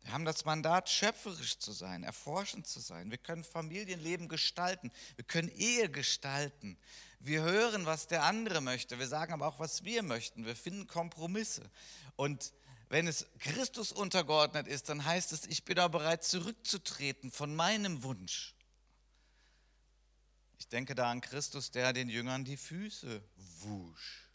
[0.01, 3.09] Wir haben das Mandat, schöpferisch zu sein, erforschend zu sein.
[3.11, 4.91] Wir können Familienleben gestalten.
[5.15, 6.77] Wir können Ehe gestalten.
[7.19, 8.99] Wir hören, was der andere möchte.
[8.99, 10.45] Wir sagen aber auch, was wir möchten.
[10.45, 11.69] Wir finden Kompromisse.
[12.15, 12.53] Und
[12.89, 18.03] wenn es Christus untergeordnet ist, dann heißt es, ich bin da bereit zurückzutreten von meinem
[18.03, 18.54] Wunsch.
[20.57, 23.23] Ich denke da an Christus, der den Jüngern die Füße
[23.61, 24.29] wusch.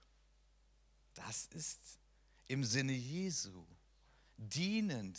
[1.15, 1.81] Das ist
[2.47, 3.67] im Sinne Jesu
[4.37, 5.19] dienend,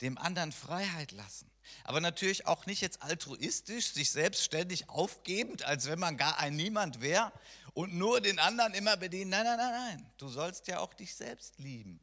[0.00, 1.50] dem anderen Freiheit lassen.
[1.84, 7.00] Aber natürlich auch nicht jetzt altruistisch, sich selbstständig aufgebend, als wenn man gar ein Niemand
[7.00, 7.32] wäre
[7.74, 9.30] und nur den anderen immer bedienen.
[9.30, 10.10] Nein, nein, nein, nein.
[10.18, 12.00] Du sollst ja auch dich selbst lieben.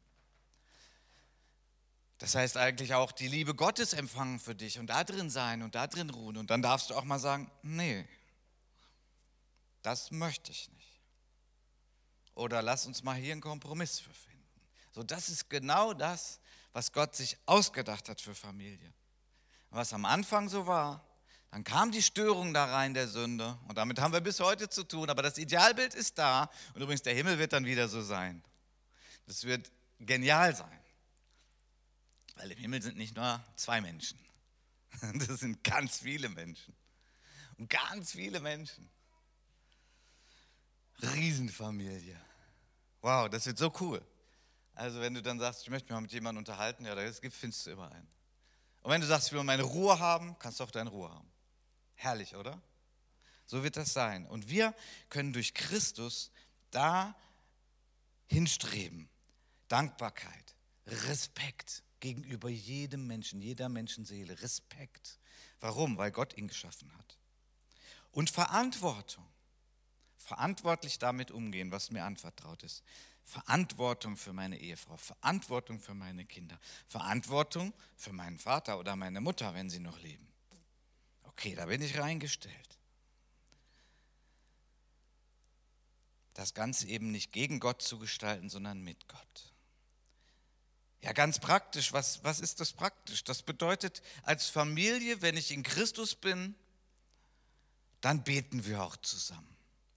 [2.18, 5.76] Das heißt eigentlich auch die Liebe Gottes empfangen für dich und da drin sein und
[5.76, 6.38] da drin ruhen.
[6.38, 8.08] Und dann darfst du auch mal sagen, nee,
[9.86, 11.02] das möchte ich nicht.
[12.34, 14.44] Oder lass uns mal hier einen Kompromiss für finden.
[14.92, 16.40] So, das ist genau das,
[16.74, 18.94] was Gott sich ausgedacht hat für Familie.
[19.70, 21.06] Was am Anfang so war,
[21.52, 24.84] dann kam die Störung da rein der Sünde und damit haben wir bis heute zu
[24.84, 25.10] tun.
[25.10, 28.44] Aber das Idealbild ist da und übrigens der Himmel wird dann wieder so sein.
[29.28, 30.80] Das wird genial sein,
[32.36, 34.20] weil im Himmel sind nicht nur zwei Menschen,
[35.14, 36.76] das sind ganz viele Menschen
[37.58, 38.90] und ganz viele Menschen.
[41.02, 42.20] Riesenfamilie.
[43.02, 44.06] Wow, das wird so cool.
[44.74, 47.66] Also wenn du dann sagst, ich möchte mich mal mit jemandem unterhalten, ja, das findest
[47.66, 48.08] du immer einen.
[48.82, 51.32] Und wenn du sagst, ich will meine Ruhe haben, kannst du auch deine Ruhe haben.
[51.96, 52.62] Herrlich, oder?
[53.46, 54.26] So wird das sein.
[54.28, 54.74] Und wir
[55.10, 56.32] können durch Christus
[56.72, 57.16] da
[58.28, 59.10] hinstreben.
[59.68, 64.40] Dankbarkeit, Respekt gegenüber jedem Menschen, jeder Menschenseele.
[64.42, 65.20] Respekt.
[65.60, 65.98] Warum?
[65.98, 67.18] Weil Gott ihn geschaffen hat.
[68.12, 69.26] Und Verantwortung.
[70.26, 72.84] Verantwortlich damit umgehen, was mir anvertraut ist.
[73.24, 79.54] Verantwortung für meine Ehefrau, Verantwortung für meine Kinder, Verantwortung für meinen Vater oder meine Mutter,
[79.54, 80.28] wenn sie noch leben.
[81.24, 82.80] Okay, da bin ich reingestellt.
[86.34, 89.54] Das Ganze eben nicht gegen Gott zu gestalten, sondern mit Gott.
[91.02, 91.94] Ja, ganz praktisch.
[91.94, 93.24] Was, was ist das praktisch?
[93.24, 96.56] Das bedeutet, als Familie, wenn ich in Christus bin,
[98.02, 99.55] dann beten wir auch zusammen.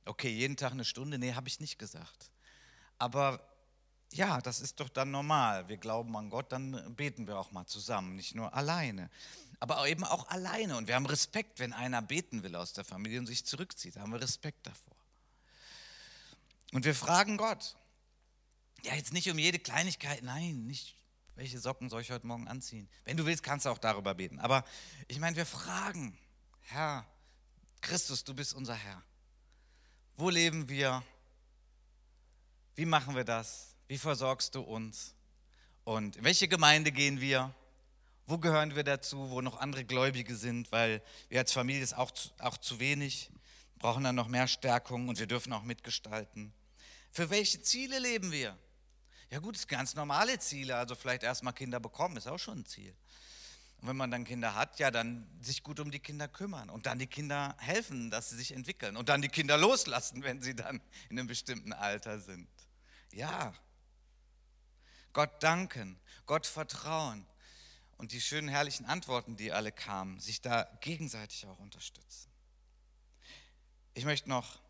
[0.08, 1.18] Okay, jeden Tag eine Stunde?
[1.18, 2.30] Nee, habe ich nicht gesagt.
[2.96, 3.46] Aber
[4.10, 5.68] ja, das ist doch dann normal.
[5.68, 9.10] Wir glauben an Gott, dann beten wir auch mal zusammen, nicht nur alleine.
[9.60, 10.78] Aber eben auch alleine.
[10.78, 13.96] Und wir haben Respekt, wenn einer beten will aus der Familie und sich zurückzieht.
[13.96, 14.96] Da haben wir Respekt davor.
[16.72, 17.76] Und wir fragen Gott.
[18.84, 20.96] Ja, jetzt nicht um jede Kleinigkeit, nein, nicht,
[21.34, 22.88] welche Socken soll ich heute Morgen anziehen.
[23.04, 24.38] Wenn du willst, kannst du auch darüber beten.
[24.38, 24.64] Aber
[25.06, 26.16] ich meine, wir fragen,
[26.62, 27.04] Herr,
[27.82, 29.02] Christus, du bist unser Herr.
[30.20, 31.04] Wo leben wir?
[32.74, 33.76] Wie machen wir das?
[33.86, 35.14] Wie versorgst du uns?
[35.84, 37.54] Und in welche Gemeinde gehen wir?
[38.26, 40.72] Wo gehören wir dazu, wo noch andere Gläubige sind?
[40.72, 43.30] Weil wir als Familie ist auch zu, auch zu wenig,
[43.78, 46.52] brauchen dann noch mehr Stärkung und wir dürfen auch mitgestalten.
[47.12, 48.58] Für welche Ziele leben wir?
[49.30, 52.92] Ja gut, ganz normale Ziele, also vielleicht erstmal Kinder bekommen, ist auch schon ein Ziel.
[53.80, 56.86] Und wenn man dann Kinder hat, ja, dann sich gut um die Kinder kümmern und
[56.86, 60.54] dann die Kinder helfen, dass sie sich entwickeln und dann die Kinder loslassen, wenn sie
[60.54, 62.48] dann in einem bestimmten Alter sind.
[63.12, 63.54] Ja.
[65.12, 67.24] Gott danken, Gott vertrauen
[67.98, 72.30] und die schönen, herrlichen Antworten, die alle kamen, sich da gegenseitig auch unterstützen.
[73.94, 74.60] Ich möchte noch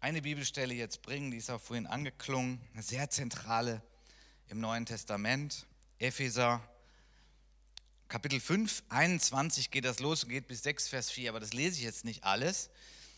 [0.00, 3.82] eine Bibelstelle jetzt bringen, die ist auch vorhin angeklungen, eine sehr zentrale
[4.48, 5.66] im Neuen Testament.
[5.98, 6.60] Epheser
[8.12, 11.78] Kapitel 5, 21 geht das los und geht bis 6, Vers 4, aber das lese
[11.78, 12.68] ich jetzt nicht alles.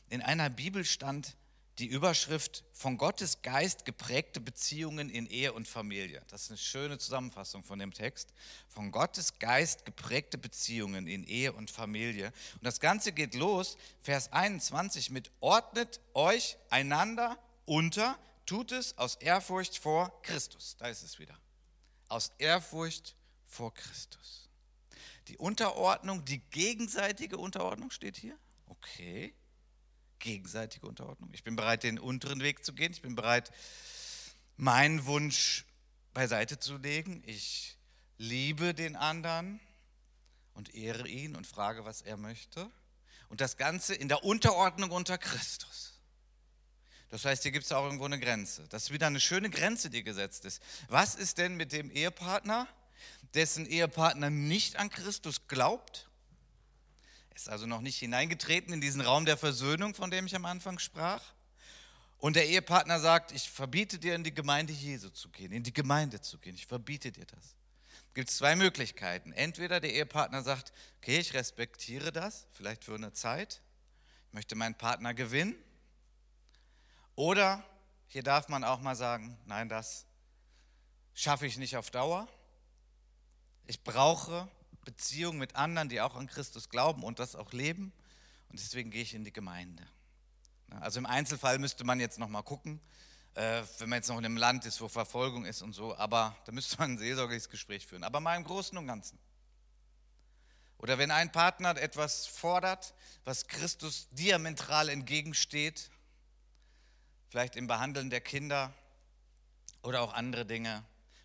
[0.08, 1.36] In einer Bibel stand
[1.80, 6.22] die Überschrift von Gottes Geist geprägte Beziehungen in Ehe und Familie.
[6.28, 8.32] Das ist eine schöne Zusammenfassung von dem Text.
[8.68, 12.32] Von Gottes Geist geprägte Beziehungen in Ehe und Familie.
[12.52, 18.16] Und das Ganze geht los, Vers 21, mit ordnet euch einander unter,
[18.46, 20.76] tut es aus Ehrfurcht vor Christus.
[20.78, 21.36] Da ist es wieder.
[22.06, 24.44] Aus Ehrfurcht vor Christus.
[25.28, 28.38] Die Unterordnung, die gegenseitige Unterordnung steht hier.
[28.66, 29.34] Okay
[30.24, 31.30] gegenseitige Unterordnung.
[31.34, 32.92] Ich bin bereit, den unteren Weg zu gehen.
[32.92, 33.52] Ich bin bereit,
[34.56, 35.66] meinen Wunsch
[36.14, 37.22] beiseite zu legen.
[37.26, 37.76] Ich
[38.16, 39.60] liebe den anderen
[40.54, 42.70] und ehre ihn und frage, was er möchte.
[43.28, 46.00] Und das Ganze in der Unterordnung unter Christus.
[47.10, 48.66] Das heißt, hier gibt es auch irgendwo eine Grenze.
[48.68, 50.62] Das ist wieder eine schöne Grenze, die gesetzt ist.
[50.88, 52.66] Was ist denn mit dem Ehepartner,
[53.34, 56.08] dessen Ehepartner nicht an Christus glaubt?
[57.34, 60.78] ist also noch nicht hineingetreten in diesen Raum der Versöhnung, von dem ich am Anfang
[60.78, 61.22] sprach.
[62.18, 65.72] Und der Ehepartner sagt, ich verbiete dir in die Gemeinde Jesu zu gehen, in die
[65.72, 66.54] Gemeinde zu gehen.
[66.54, 67.56] Ich verbiete dir das.
[68.08, 69.32] Es gibt zwei Möglichkeiten.
[69.32, 73.60] Entweder der Ehepartner sagt, okay, ich respektiere das, vielleicht für eine Zeit,
[74.28, 75.54] ich möchte meinen Partner gewinnen.
[77.16, 77.62] Oder
[78.06, 80.06] hier darf man auch mal sagen, nein, das
[81.14, 82.28] schaffe ich nicht auf Dauer.
[83.66, 84.48] Ich brauche
[84.84, 87.92] Beziehung mit anderen, die auch an Christus glauben und das auch leben.
[88.50, 89.82] Und deswegen gehe ich in die Gemeinde.
[90.80, 92.80] Also im Einzelfall müsste man jetzt noch mal gucken,
[93.34, 96.36] äh, wenn man jetzt noch in einem Land ist, wo Verfolgung ist und so, aber
[96.44, 98.04] da müsste man ein seelsorgliches Gespräch führen.
[98.04, 99.18] Aber mal im Großen und Ganzen.
[100.78, 102.94] Oder wenn ein Partner etwas fordert,
[103.24, 105.90] was Christus diametral entgegensteht,
[107.28, 108.74] vielleicht im Behandeln der Kinder
[109.82, 110.84] oder auch andere Dinge,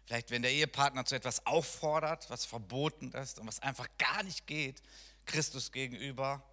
[0.09, 4.47] Vielleicht, wenn der Ehepartner zu etwas auffordert, was verboten ist und was einfach gar nicht
[4.47, 4.81] geht,
[5.27, 6.43] Christus gegenüber,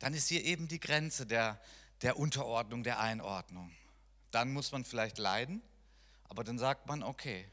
[0.00, 1.60] dann ist hier eben die Grenze der,
[2.02, 3.70] der Unterordnung, der Einordnung.
[4.32, 5.62] Dann muss man vielleicht leiden,
[6.24, 7.48] aber dann sagt man, okay,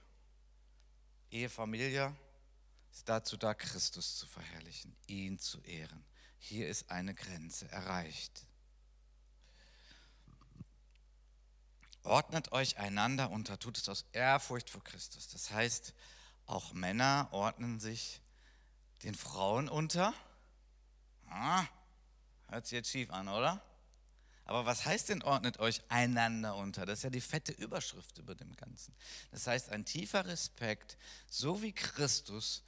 [1.29, 2.15] Ehefamilie
[2.91, 6.03] ist dazu da, Christus zu verherrlichen, ihn zu ehren.
[6.39, 8.47] Hier ist eine Grenze erreicht.
[12.07, 15.27] Ordnet euch einander unter, tut es aus Ehrfurcht vor Christus.
[15.27, 15.93] Das heißt,
[16.45, 18.21] auch Männer ordnen sich
[19.03, 20.13] den Frauen unter.
[21.29, 21.65] Ah,
[22.47, 23.61] hört sich jetzt schief an, oder?
[24.45, 26.85] Aber was heißt denn, ordnet euch einander unter?
[26.85, 28.95] Das ist ja die fette Überschrift über dem Ganzen.
[29.31, 30.97] Das heißt, ein tiefer Respekt,
[31.29, 32.63] so wie Christus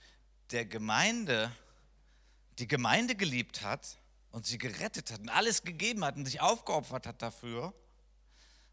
[0.52, 1.52] der Gemeinde,
[2.58, 3.98] die Gemeinde geliebt hat
[4.32, 7.74] und sie gerettet hat und alles gegeben hat und sich aufgeopfert hat dafür,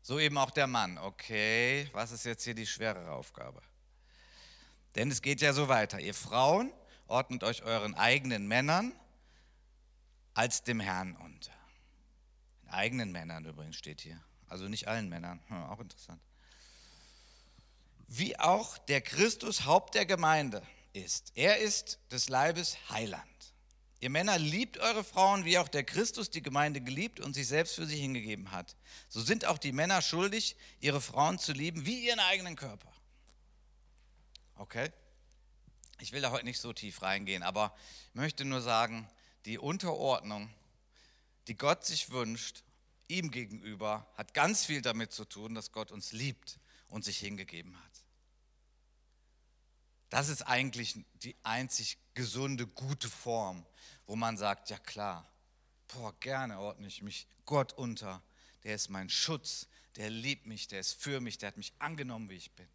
[0.07, 0.99] so eben auch der Mann.
[0.99, 3.61] Okay, was ist jetzt hier die schwerere Aufgabe?
[4.95, 5.99] Denn es geht ja so weiter.
[5.99, 6.73] Ihr Frauen
[7.09, 8.93] ordnet euch euren eigenen Männern
[10.33, 11.51] als dem Herrn unter.
[12.63, 14.23] Den eigenen Männern übrigens steht hier.
[14.49, 15.43] Also nicht allen Männern.
[15.49, 16.23] Hm, auch interessant.
[18.07, 21.33] Wie auch der Christus Haupt der Gemeinde ist.
[21.35, 23.25] Er ist des Leibes Heiland.
[24.01, 27.75] Ihr Männer liebt eure Frauen, wie auch der Christus die Gemeinde geliebt und sich selbst
[27.77, 28.77] für sie hingegeben hat.
[29.09, 32.93] So sind auch die Männer schuldig, ihre Frauen zu lieben wie ihren eigenen Körper.
[34.57, 34.91] Okay?
[35.99, 37.75] Ich will da heute nicht so tief reingehen, aber
[38.09, 39.09] ich möchte nur sagen,
[39.47, 40.53] die Unterordnung,
[41.49, 42.65] die Gott sich wünscht,
[43.09, 47.77] ihm gegenüber, hat ganz viel damit zu tun, dass Gott uns liebt und sich hingegeben
[47.83, 47.96] hat.
[50.09, 53.67] Das ist eigentlich die einzig gesunde, gute Form,
[54.07, 55.31] wo man sagt, ja klar,
[55.89, 58.23] boah, gerne ordne ich mich Gott unter.
[58.65, 62.31] Der ist mein Schutz, der liebt mich, der ist für mich, der hat mich angenommen,
[62.31, 62.69] wie ich bin.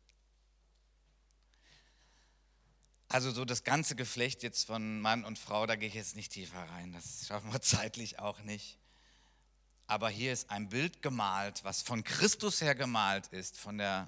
[3.08, 6.32] Also so das ganze Geflecht jetzt von Mann und Frau, da gehe ich jetzt nicht
[6.32, 8.78] tiefer rein, das schaffen wir zeitlich auch nicht.
[9.88, 14.08] Aber hier ist ein Bild gemalt, was von Christus her gemalt ist, von der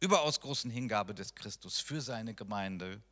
[0.00, 3.02] überaus großen Hingabe des Christus für seine Gemeinde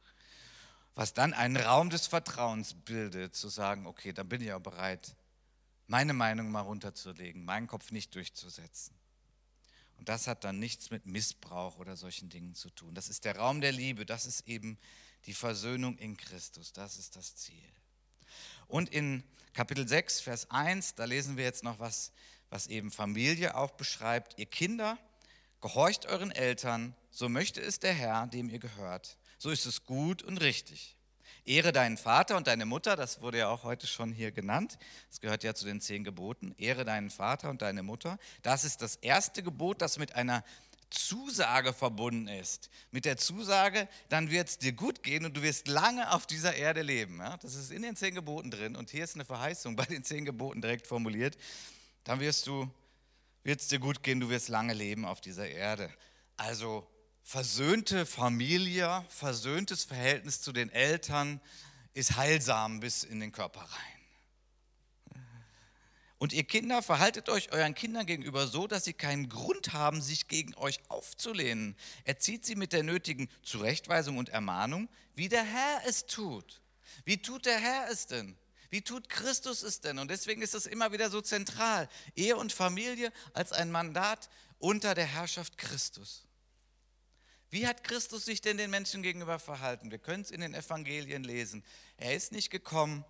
[0.99, 5.15] was dann einen Raum des Vertrauens bildet, zu sagen, okay, dann bin ich auch bereit,
[5.87, 8.97] meine Meinung mal runterzulegen, meinen Kopf nicht durchzusetzen.
[9.97, 12.97] Und das hat dann nichts mit Missbrauch oder solchen Dingen zu tun.
[12.97, 14.77] Das ist der Raum der Liebe, das ist eben
[15.27, 17.73] die Versöhnung in Christus, das ist das Ziel.
[18.67, 19.23] Und in
[19.53, 22.11] Kapitel 6, Vers 1, da lesen wir jetzt noch was,
[22.51, 24.37] was eben Familie auch beschreibt.
[24.37, 24.99] Ihr Kinder,
[25.61, 30.23] gehorcht euren Eltern, so möchte es der Herr, dem ihr gehört so ist es gut
[30.23, 30.97] und richtig.
[31.45, 34.79] Ehre deinen Vater und deine Mutter, das wurde ja auch heute schon hier genannt.
[35.09, 36.55] Das gehört ja zu den zehn Geboten.
[36.59, 38.19] Ehre deinen Vater und deine Mutter.
[38.43, 40.45] Das ist das erste Gebot, das mit einer
[40.91, 42.69] Zusage verbunden ist.
[42.91, 46.55] Mit der Zusage, dann wird es dir gut gehen und du wirst lange auf dieser
[46.55, 47.19] Erde leben.
[47.19, 47.39] Ja?
[47.39, 50.25] Das ist in den zehn Geboten drin und hier ist eine Verheißung bei den zehn
[50.27, 51.39] Geboten direkt formuliert.
[52.05, 52.71] Dann wirst du,
[53.43, 55.93] wird es dir gut gehen, du wirst lange leben auf dieser Erde.
[56.37, 56.87] Also
[57.23, 61.41] versöhnte Familie, versöhntes Verhältnis zu den Eltern
[61.95, 63.99] ist heilsam bis in den Körper rein.
[66.19, 70.27] Und ihr Kinder, verhaltet euch euren Kindern gegenüber so, dass sie keinen Grund haben, sich
[70.27, 71.77] gegen euch aufzulehnen.
[72.05, 76.61] Erzieht sie mit der nötigen Zurechtweisung und Ermahnung, wie der Herr es tut.
[77.05, 78.37] Wie tut der Herr es denn?
[78.71, 79.99] Wie tut Christus es denn?
[79.99, 81.89] Und deswegen ist es immer wieder so zentral.
[82.15, 86.27] Ehe und Familie als ein Mandat unter der Herrschaft Christus.
[87.51, 89.91] Wie hat Christus sich denn den Menschen gegenüber verhalten?
[89.91, 91.65] Wir können es in den Evangelien lesen.
[91.97, 93.05] Er ist nicht gekommen,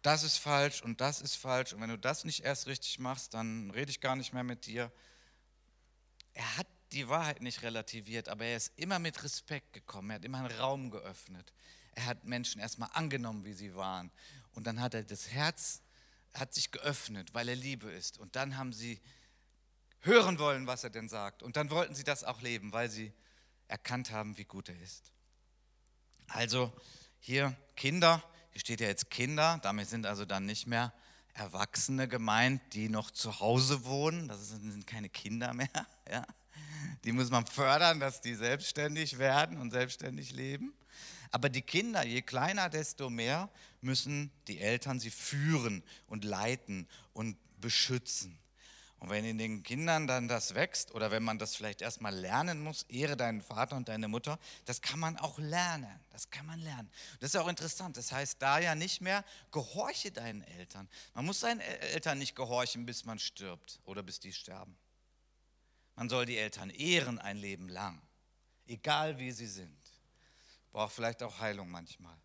[0.00, 3.34] das ist falsch und das ist falsch und wenn du das nicht erst richtig machst,
[3.34, 4.90] dann rede ich gar nicht mehr mit dir.
[6.34, 10.24] Er hat die Wahrheit nicht relativiert, aber er ist immer mit Respekt gekommen, er hat
[10.24, 11.52] immer einen Raum geöffnet.
[11.94, 14.10] Er hat Menschen erstmal angenommen, wie sie waren
[14.52, 15.82] und dann hat er das Herz
[16.34, 19.00] hat sich geöffnet, weil er Liebe ist und dann haben sie
[20.00, 23.12] hören wollen, was er denn sagt und dann wollten sie das auch leben, weil sie
[23.68, 25.12] erkannt haben, wie gut er ist.
[26.28, 26.72] Also
[27.20, 30.92] hier Kinder, hier steht ja jetzt Kinder, damit sind also dann nicht mehr
[31.34, 34.28] Erwachsene gemeint, die noch zu Hause wohnen.
[34.28, 35.68] Das sind keine Kinder mehr.
[36.10, 36.26] Ja.
[37.04, 40.74] Die muss man fördern, dass die selbstständig werden und selbstständig leben.
[41.32, 43.48] Aber die Kinder, je kleiner, desto mehr
[43.80, 48.38] müssen die Eltern sie führen und leiten und beschützen.
[48.98, 52.62] Und wenn in den Kindern dann das wächst oder wenn man das vielleicht erstmal lernen
[52.62, 55.98] muss, ehre deinen Vater und deine Mutter, das kann man auch lernen.
[56.10, 56.88] Das kann man lernen.
[57.18, 57.96] Das ist auch interessant.
[57.96, 60.88] Das heißt da ja nicht mehr, gehorche deinen Eltern.
[61.14, 64.76] Man muss seinen Eltern nicht gehorchen, bis man stirbt oder bis die sterben.
[65.96, 68.00] Man soll die Eltern ehren ein Leben lang,
[68.66, 69.81] egal wie sie sind.
[70.72, 72.16] Braucht vielleicht auch Heilung manchmal.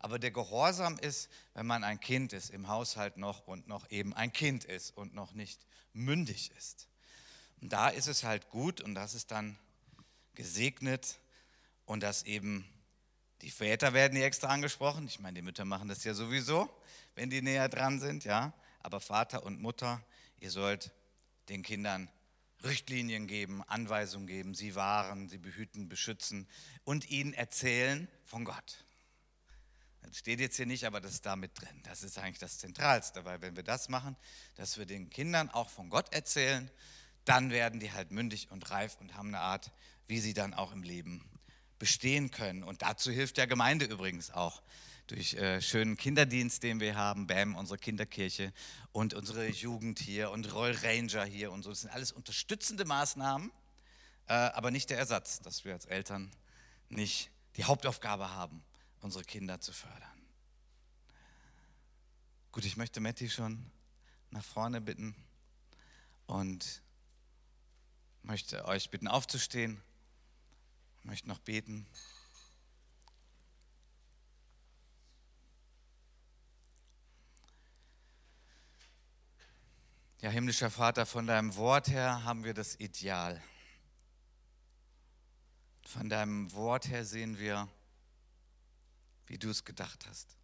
[0.00, 4.14] Aber der Gehorsam ist, wenn man ein Kind ist, im Haushalt noch und noch eben
[4.14, 6.88] ein Kind ist und noch nicht mündig ist.
[7.60, 9.58] Und da ist es halt gut und das ist dann
[10.34, 11.18] gesegnet
[11.84, 12.64] und dass eben
[13.42, 15.06] die Väter werden hier extra angesprochen.
[15.06, 16.70] Ich meine, die Mütter machen das ja sowieso,
[17.14, 18.52] wenn die näher dran sind, ja.
[18.80, 20.00] Aber Vater und Mutter,
[20.38, 20.92] ihr sollt
[21.48, 22.08] den Kindern
[22.64, 26.48] Richtlinien geben, Anweisungen geben, sie wahren, sie behüten, beschützen
[26.84, 28.84] und ihnen erzählen von Gott.
[30.02, 31.82] Das steht jetzt hier nicht, aber das ist da mit drin.
[31.84, 34.16] Das ist eigentlich das Zentralste, weil wenn wir das machen,
[34.54, 36.70] dass wir den Kindern auch von Gott erzählen,
[37.24, 39.70] dann werden die halt mündig und reif und haben eine Art,
[40.06, 41.28] wie sie dann auch im Leben
[41.78, 42.62] bestehen können.
[42.62, 44.62] Und dazu hilft der Gemeinde übrigens auch
[45.08, 48.52] durch äh, schönen Kinderdienst, den wir haben, BAM, unsere Kinderkirche
[48.92, 51.70] und unsere Jugend hier und Royal Ranger hier und so.
[51.70, 53.50] Das sind alles unterstützende Maßnahmen,
[54.26, 56.30] äh, aber nicht der Ersatz, dass wir als Eltern
[56.90, 58.62] nicht die Hauptaufgabe haben,
[59.00, 60.02] unsere Kinder zu fördern.
[62.52, 63.70] Gut, ich möchte Matti schon
[64.30, 65.14] nach vorne bitten
[66.26, 66.82] und
[68.22, 69.80] möchte euch bitten aufzustehen.
[71.08, 71.86] Möchte noch beten.
[80.20, 83.42] Ja, himmlischer Vater, von deinem Wort her haben wir das Ideal.
[85.86, 87.66] Von deinem Wort her sehen wir,
[89.28, 90.36] wie du es gedacht hast.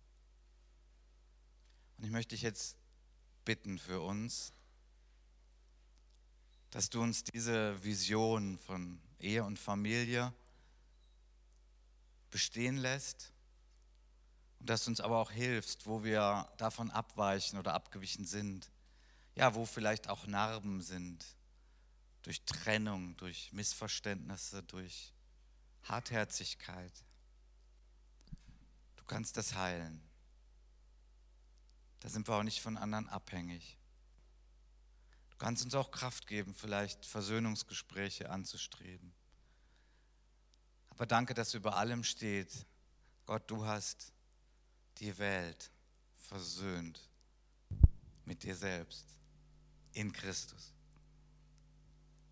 [1.98, 2.78] Und ich möchte dich jetzt
[3.44, 4.54] bitten für uns,
[6.70, 10.32] dass du uns diese Vision von Ehe und Familie
[12.34, 13.32] bestehen lässt
[14.58, 18.72] und dass du uns aber auch hilfst, wo wir davon abweichen oder abgewichen sind.
[19.36, 21.24] Ja, wo vielleicht auch Narben sind
[22.22, 25.12] durch Trennung, durch Missverständnisse, durch
[25.84, 26.92] Hartherzigkeit.
[28.96, 30.02] Du kannst das heilen.
[32.00, 33.78] Da sind wir auch nicht von anderen abhängig.
[35.30, 39.14] Du kannst uns auch Kraft geben, vielleicht Versöhnungsgespräche anzustreben.
[40.94, 42.66] Aber danke, dass über allem steht,
[43.26, 44.12] Gott, du hast
[44.98, 45.70] die Welt
[46.16, 47.00] versöhnt
[48.24, 49.06] mit dir selbst
[49.92, 50.72] in Christus.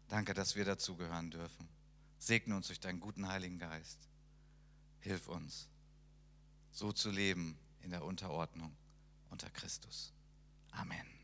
[0.08, 1.68] Danke, dass wir dazugehören dürfen.
[2.18, 4.08] Segne uns durch deinen guten Heiligen Geist.
[5.00, 5.68] Hilf uns
[6.70, 8.76] so zu leben in der Unterordnung
[9.30, 10.12] unter Christus.
[10.70, 11.21] Amen.